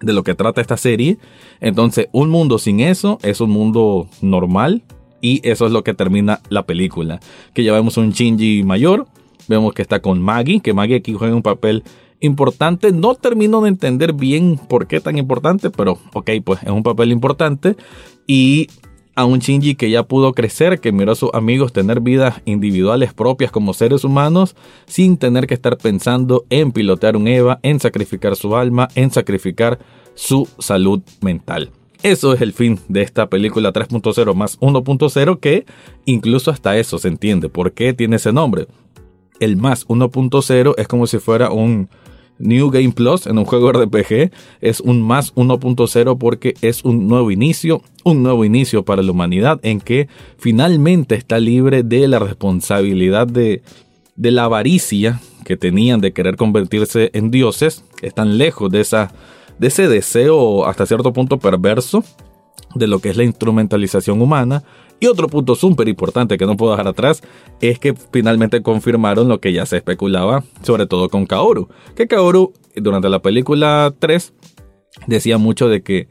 de 0.00 0.12
lo 0.12 0.22
que 0.22 0.34
trata 0.34 0.60
esta 0.60 0.76
serie. 0.76 1.18
Entonces, 1.60 2.08
un 2.12 2.30
mundo 2.30 2.58
sin 2.58 2.80
eso 2.80 3.18
es 3.22 3.40
un 3.40 3.50
mundo 3.50 4.08
normal 4.20 4.82
y 5.20 5.40
eso 5.48 5.66
es 5.66 5.72
lo 5.72 5.84
que 5.84 5.94
termina 5.94 6.40
la 6.48 6.66
película. 6.66 7.20
Que 7.54 7.64
ya 7.64 7.72
vemos 7.72 7.96
un 7.96 8.10
Shinji 8.10 8.62
mayor, 8.62 9.06
vemos 9.48 9.72
que 9.72 9.82
está 9.82 10.00
con 10.00 10.20
Maggie, 10.20 10.60
que 10.60 10.74
Maggie 10.74 10.96
aquí 10.96 11.14
juega 11.14 11.34
un 11.34 11.42
papel 11.42 11.82
importante. 12.20 12.92
No 12.92 13.14
termino 13.14 13.60
de 13.62 13.68
entender 13.68 14.12
bien 14.12 14.58
por 14.68 14.86
qué 14.86 15.00
tan 15.00 15.18
importante, 15.18 15.70
pero 15.70 15.98
ok, 16.12 16.30
pues 16.44 16.62
es 16.62 16.70
un 16.70 16.82
papel 16.82 17.12
importante. 17.12 17.76
Y 18.26 18.68
a 19.14 19.24
un 19.24 19.38
Shinji 19.38 19.74
que 19.74 19.90
ya 19.90 20.02
pudo 20.02 20.32
crecer, 20.32 20.80
que 20.80 20.92
miró 20.92 21.12
a 21.12 21.16
sus 21.16 21.30
amigos 21.34 21.72
tener 21.72 22.00
vidas 22.00 22.42
individuales 22.44 23.12
propias 23.12 23.50
como 23.50 23.74
seres 23.74 24.04
humanos, 24.04 24.56
sin 24.86 25.16
tener 25.16 25.46
que 25.46 25.54
estar 25.54 25.76
pensando 25.76 26.44
en 26.50 26.72
pilotear 26.72 27.16
un 27.16 27.28
Eva, 27.28 27.60
en 27.62 27.80
sacrificar 27.80 28.36
su 28.36 28.56
alma, 28.56 28.88
en 28.94 29.10
sacrificar 29.10 29.78
su 30.14 30.48
salud 30.58 31.02
mental. 31.20 31.70
Eso 32.02 32.34
es 32.34 32.42
el 32.42 32.52
fin 32.52 32.78
de 32.88 33.00
esta 33.00 33.30
película 33.30 33.72
3.0 33.72 34.34
más 34.34 34.60
1.0 34.60 35.40
que 35.40 35.64
incluso 36.04 36.50
hasta 36.50 36.76
eso 36.76 36.98
se 36.98 37.08
entiende. 37.08 37.48
¿Por 37.48 37.72
qué 37.72 37.94
tiene 37.94 38.16
ese 38.16 38.30
nombre? 38.30 38.66
El 39.40 39.56
más 39.56 39.86
1.0 39.88 40.74
es 40.76 40.86
como 40.86 41.06
si 41.06 41.18
fuera 41.18 41.50
un 41.50 41.88
New 42.38 42.70
Game 42.70 42.92
Plus 42.92 43.26
en 43.26 43.38
un 43.38 43.44
juego 43.44 43.72
RPG. 43.72 44.30
Es 44.60 44.80
un 44.80 45.02
más 45.02 45.34
1.0 45.34 46.18
porque 46.18 46.54
es 46.60 46.84
un 46.84 47.06
nuevo 47.06 47.30
inicio, 47.30 47.82
un 48.04 48.22
nuevo 48.22 48.44
inicio 48.44 48.84
para 48.84 49.02
la 49.02 49.12
humanidad 49.12 49.60
en 49.62 49.80
que 49.80 50.08
finalmente 50.38 51.14
está 51.14 51.38
libre 51.38 51.82
de 51.82 52.08
la 52.08 52.18
responsabilidad 52.18 53.26
de, 53.26 53.62
de 54.16 54.30
la 54.30 54.44
avaricia 54.44 55.20
que 55.44 55.56
tenían 55.56 56.00
de 56.00 56.12
querer 56.12 56.36
convertirse 56.36 57.10
en 57.12 57.30
dioses. 57.30 57.84
Están 58.02 58.38
lejos 58.38 58.70
de 58.70 58.84
de 59.58 59.68
ese 59.68 59.86
deseo 59.86 60.66
hasta 60.66 60.84
cierto 60.84 61.12
punto 61.12 61.38
perverso 61.38 62.02
de 62.74 62.86
lo 62.86 62.98
que 62.98 63.10
es 63.10 63.16
la 63.16 63.24
instrumentalización 63.24 64.20
humana. 64.20 64.64
Y 65.00 65.06
otro 65.06 65.28
punto 65.28 65.54
súper 65.54 65.88
importante 65.88 66.38
que 66.38 66.46
no 66.46 66.56
puedo 66.56 66.72
dejar 66.72 66.88
atrás 66.88 67.22
es 67.60 67.78
que 67.78 67.94
finalmente 68.12 68.62
confirmaron 68.62 69.28
lo 69.28 69.40
que 69.40 69.52
ya 69.52 69.66
se 69.66 69.78
especulaba, 69.78 70.44
sobre 70.62 70.86
todo 70.86 71.08
con 71.08 71.26
Kaoru. 71.26 71.68
Que 71.94 72.06
Kaoru, 72.06 72.52
durante 72.76 73.08
la 73.08 73.20
película 73.20 73.92
3, 73.98 74.32
decía 75.06 75.38
mucho 75.38 75.68
de 75.68 75.82
que, 75.82 76.08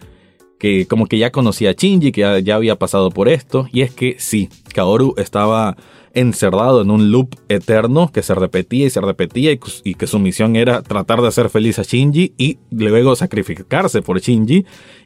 que 0.60 0.86
como 0.88 1.08
que 1.08 1.18
ya 1.18 1.32
conocía 1.32 1.72
a 1.72 1.74
Shinji, 1.74 2.12
que 2.12 2.22
ya, 2.22 2.40
ya 2.40 2.56
había 2.56 2.78
pasado 2.78 3.10
por 3.10 3.30
esto. 3.30 3.68
Y 3.72 3.82
es 3.82 3.94
que 3.94 4.18
sí, 4.20 4.50
Kaoru 4.74 5.16
estaba 5.18 5.76
encerrado 6.14 6.82
en 6.82 6.92
un 6.92 7.12
loop 7.12 7.36
eterno 7.50 8.12
que 8.12 8.22
se 8.22 8.36
repetía 8.36 8.86
y 8.86 8.90
se 8.90 9.02
repetía 9.02 9.52
y, 9.52 9.96
que 9.96 10.08
su 10.08 10.20
misión 10.20 10.56
era 10.56 10.82
tratar 10.84 11.22
de 11.22 11.28
hacer 11.28 11.50
feliz 11.50 11.80
a 11.80 11.84
Shinji 11.84 12.34
y 12.38 12.60
luego 12.70 13.16
sacrificarse 13.16 14.02
por 14.02 14.20
Shinji. 14.20 14.66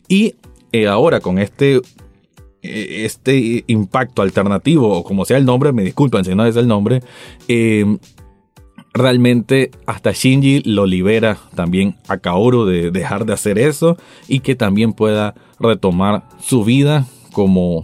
Y 0.09 0.35
eh, 0.83 0.87
ahora 0.87 1.19
con 1.19 1.39
este, 1.39 1.77
eh, 2.61 3.05
este 3.05 3.63
impacto 3.67 4.21
alternativo, 4.21 4.97
o 4.97 5.03
como 5.03 5.25
sea 5.25 5.37
el 5.37 5.45
nombre, 5.45 5.71
me 5.71 5.83
disculpen 5.83 6.25
si 6.25 6.35
no 6.35 6.45
es 6.45 6.55
el 6.55 6.67
nombre, 6.67 7.01
em, 7.47 7.97
realmente 8.93 9.71
hasta 9.85 10.11
Shinji 10.11 10.61
lo 10.63 10.85
libera 10.85 11.37
también 11.55 11.95
a 12.07 12.17
Kaoru 12.17 12.65
de 12.65 12.91
dejar 12.91 13.25
de 13.25 13.33
hacer 13.33 13.59
eso 13.59 13.97
y 14.27 14.39
que 14.39 14.55
también 14.55 14.93
pueda 14.93 15.35
retomar 15.59 16.23
su 16.41 16.63
vida 16.63 17.05
como 17.31 17.83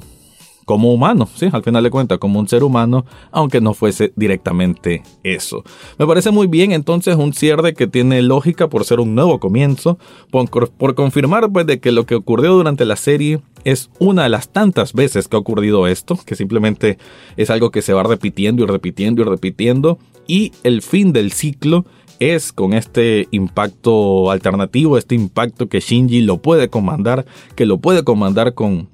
como 0.65 0.93
humano, 0.93 1.27
¿sí? 1.33 1.49
Al 1.51 1.63
final 1.63 1.83
de 1.83 1.89
cuentas, 1.89 2.17
como 2.17 2.39
un 2.39 2.47
ser 2.47 2.63
humano, 2.63 3.05
aunque 3.31 3.61
no 3.61 3.73
fuese 3.73 4.13
directamente 4.15 5.03
eso. 5.23 5.63
Me 5.97 6.07
parece 6.07 6.31
muy 6.31 6.47
bien 6.47 6.71
entonces 6.71 7.15
un 7.15 7.33
cierre 7.33 7.73
que 7.73 7.87
tiene 7.87 8.21
lógica 8.21 8.69
por 8.69 8.85
ser 8.85 8.99
un 8.99 9.15
nuevo 9.15 9.39
comienzo, 9.39 9.97
por, 10.31 10.95
confirmar 10.95 11.51
pues 11.51 11.65
de 11.65 11.79
que 11.79 11.91
lo 11.91 12.05
que 12.05 12.15
ocurrió 12.15 12.53
durante 12.53 12.85
la 12.85 12.95
serie 12.95 13.41
es 13.63 13.89
una 13.99 14.23
de 14.23 14.29
las 14.29 14.49
tantas 14.49 14.93
veces 14.93 15.27
que 15.27 15.35
ha 15.35 15.39
ocurrido 15.39 15.87
esto, 15.87 16.19
que 16.25 16.35
simplemente 16.35 16.97
es 17.37 17.49
algo 17.49 17.71
que 17.71 17.81
se 17.81 17.93
va 17.93 18.03
repitiendo 18.03 18.63
y 18.63 18.67
repitiendo 18.67 19.21
y 19.21 19.25
repitiendo, 19.25 19.99
y 20.27 20.51
el 20.63 20.81
fin 20.81 21.13
del 21.13 21.31
ciclo 21.31 21.85
es 22.19 22.53
con 22.53 22.73
este 22.73 23.27
impacto 23.31 24.31
alternativo, 24.31 24.97
este 24.97 25.15
impacto 25.15 25.67
que 25.67 25.79
Shinji 25.79 26.21
lo 26.21 26.37
puede 26.37 26.69
comandar, 26.69 27.25
que 27.55 27.65
lo 27.65 27.79
puede 27.79 28.03
comandar 28.03 28.53
con, 28.53 28.89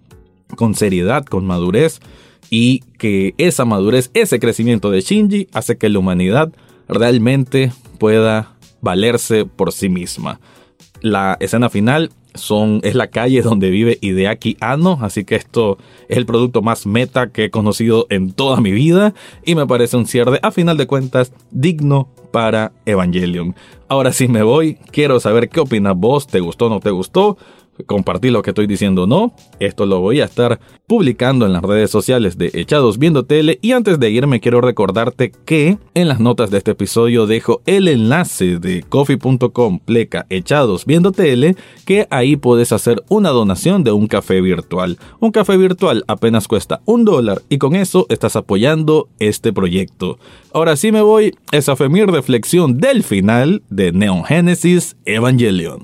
con 0.55 0.75
seriedad, 0.75 1.25
con 1.25 1.45
madurez, 1.45 1.99
y 2.49 2.79
que 2.97 3.35
esa 3.37 3.65
madurez, 3.65 4.09
ese 4.13 4.39
crecimiento 4.39 4.91
de 4.91 5.01
Shinji 5.01 5.47
hace 5.53 5.77
que 5.77 5.89
la 5.89 5.99
humanidad 5.99 6.51
realmente 6.87 7.71
pueda 7.97 8.55
valerse 8.81 9.45
por 9.45 9.71
sí 9.71 9.89
misma. 9.89 10.39
La 11.01 11.37
escena 11.39 11.69
final 11.69 12.11
son, 12.33 12.81
es 12.83 12.95
la 12.95 13.07
calle 13.07 13.41
donde 13.41 13.69
vive 13.69 13.97
Hideaki 14.01 14.57
Anno, 14.59 14.99
así 15.01 15.23
que 15.23 15.35
esto 15.35 15.77
es 16.07 16.17
el 16.17 16.25
producto 16.25 16.61
más 16.61 16.85
meta 16.85 17.29
que 17.29 17.45
he 17.45 17.49
conocido 17.49 18.07
en 18.09 18.31
toda 18.31 18.61
mi 18.61 18.71
vida 18.71 19.13
y 19.45 19.55
me 19.55 19.67
parece 19.67 19.97
un 19.97 20.05
cierre 20.05 20.39
a 20.41 20.51
final 20.51 20.77
de 20.77 20.87
cuentas 20.87 21.33
digno 21.51 22.09
para 22.31 22.71
Evangelion. 22.85 23.55
Ahora 23.87 24.11
sí 24.11 24.27
me 24.27 24.43
voy, 24.43 24.75
quiero 24.91 25.19
saber 25.19 25.49
qué 25.49 25.59
opinas 25.59 25.95
vos, 25.95 26.27
te 26.27 26.39
gustó 26.39 26.67
o 26.67 26.69
no 26.69 26.79
te 26.79 26.91
gustó 26.91 27.37
compartir 27.85 28.31
lo 28.31 28.41
que 28.41 28.51
estoy 28.51 28.67
diciendo 28.67 29.07
no. 29.07 29.33
Esto 29.59 29.85
lo 29.85 29.99
voy 29.99 30.21
a 30.21 30.25
estar 30.25 30.59
publicando 30.87 31.45
en 31.45 31.53
las 31.53 31.63
redes 31.63 31.91
sociales 31.91 32.37
de 32.37 32.51
Echados 32.53 32.97
Viendo 32.97 33.25
Tele. 33.25 33.59
Y 33.61 33.71
antes 33.71 33.99
de 33.99 34.09
irme 34.09 34.39
quiero 34.39 34.61
recordarte 34.61 35.31
que 35.45 35.77
en 35.93 36.07
las 36.07 36.19
notas 36.19 36.51
de 36.51 36.57
este 36.57 36.71
episodio 36.71 37.27
dejo 37.27 37.61
el 37.65 37.87
enlace 37.87 38.59
de 38.59 38.83
coffee.com 38.83 39.79
pleca 39.79 40.25
Echados 40.29 40.85
Viendo 40.85 41.11
Tele, 41.11 41.55
que 41.85 42.07
ahí 42.09 42.35
puedes 42.35 42.71
hacer 42.71 43.03
una 43.09 43.29
donación 43.29 43.83
de 43.83 43.91
un 43.91 44.07
café 44.07 44.41
virtual. 44.41 44.97
Un 45.19 45.31
café 45.31 45.57
virtual 45.57 46.03
apenas 46.07 46.47
cuesta 46.47 46.81
un 46.85 47.05
dólar 47.05 47.41
y 47.49 47.57
con 47.57 47.75
eso 47.75 48.05
estás 48.09 48.35
apoyando 48.35 49.09
este 49.19 49.53
proyecto. 49.53 50.17
Ahora 50.53 50.75
sí 50.75 50.91
me 50.91 51.01
voy, 51.01 51.35
esa 51.51 51.75
fue 51.75 51.89
mi 51.89 52.03
reflexión 52.03 52.77
del 52.77 53.03
final 53.03 53.61
de 53.69 53.91
Neon 53.91 54.23
Genesis 54.23 54.97
Evangelion. 55.05 55.83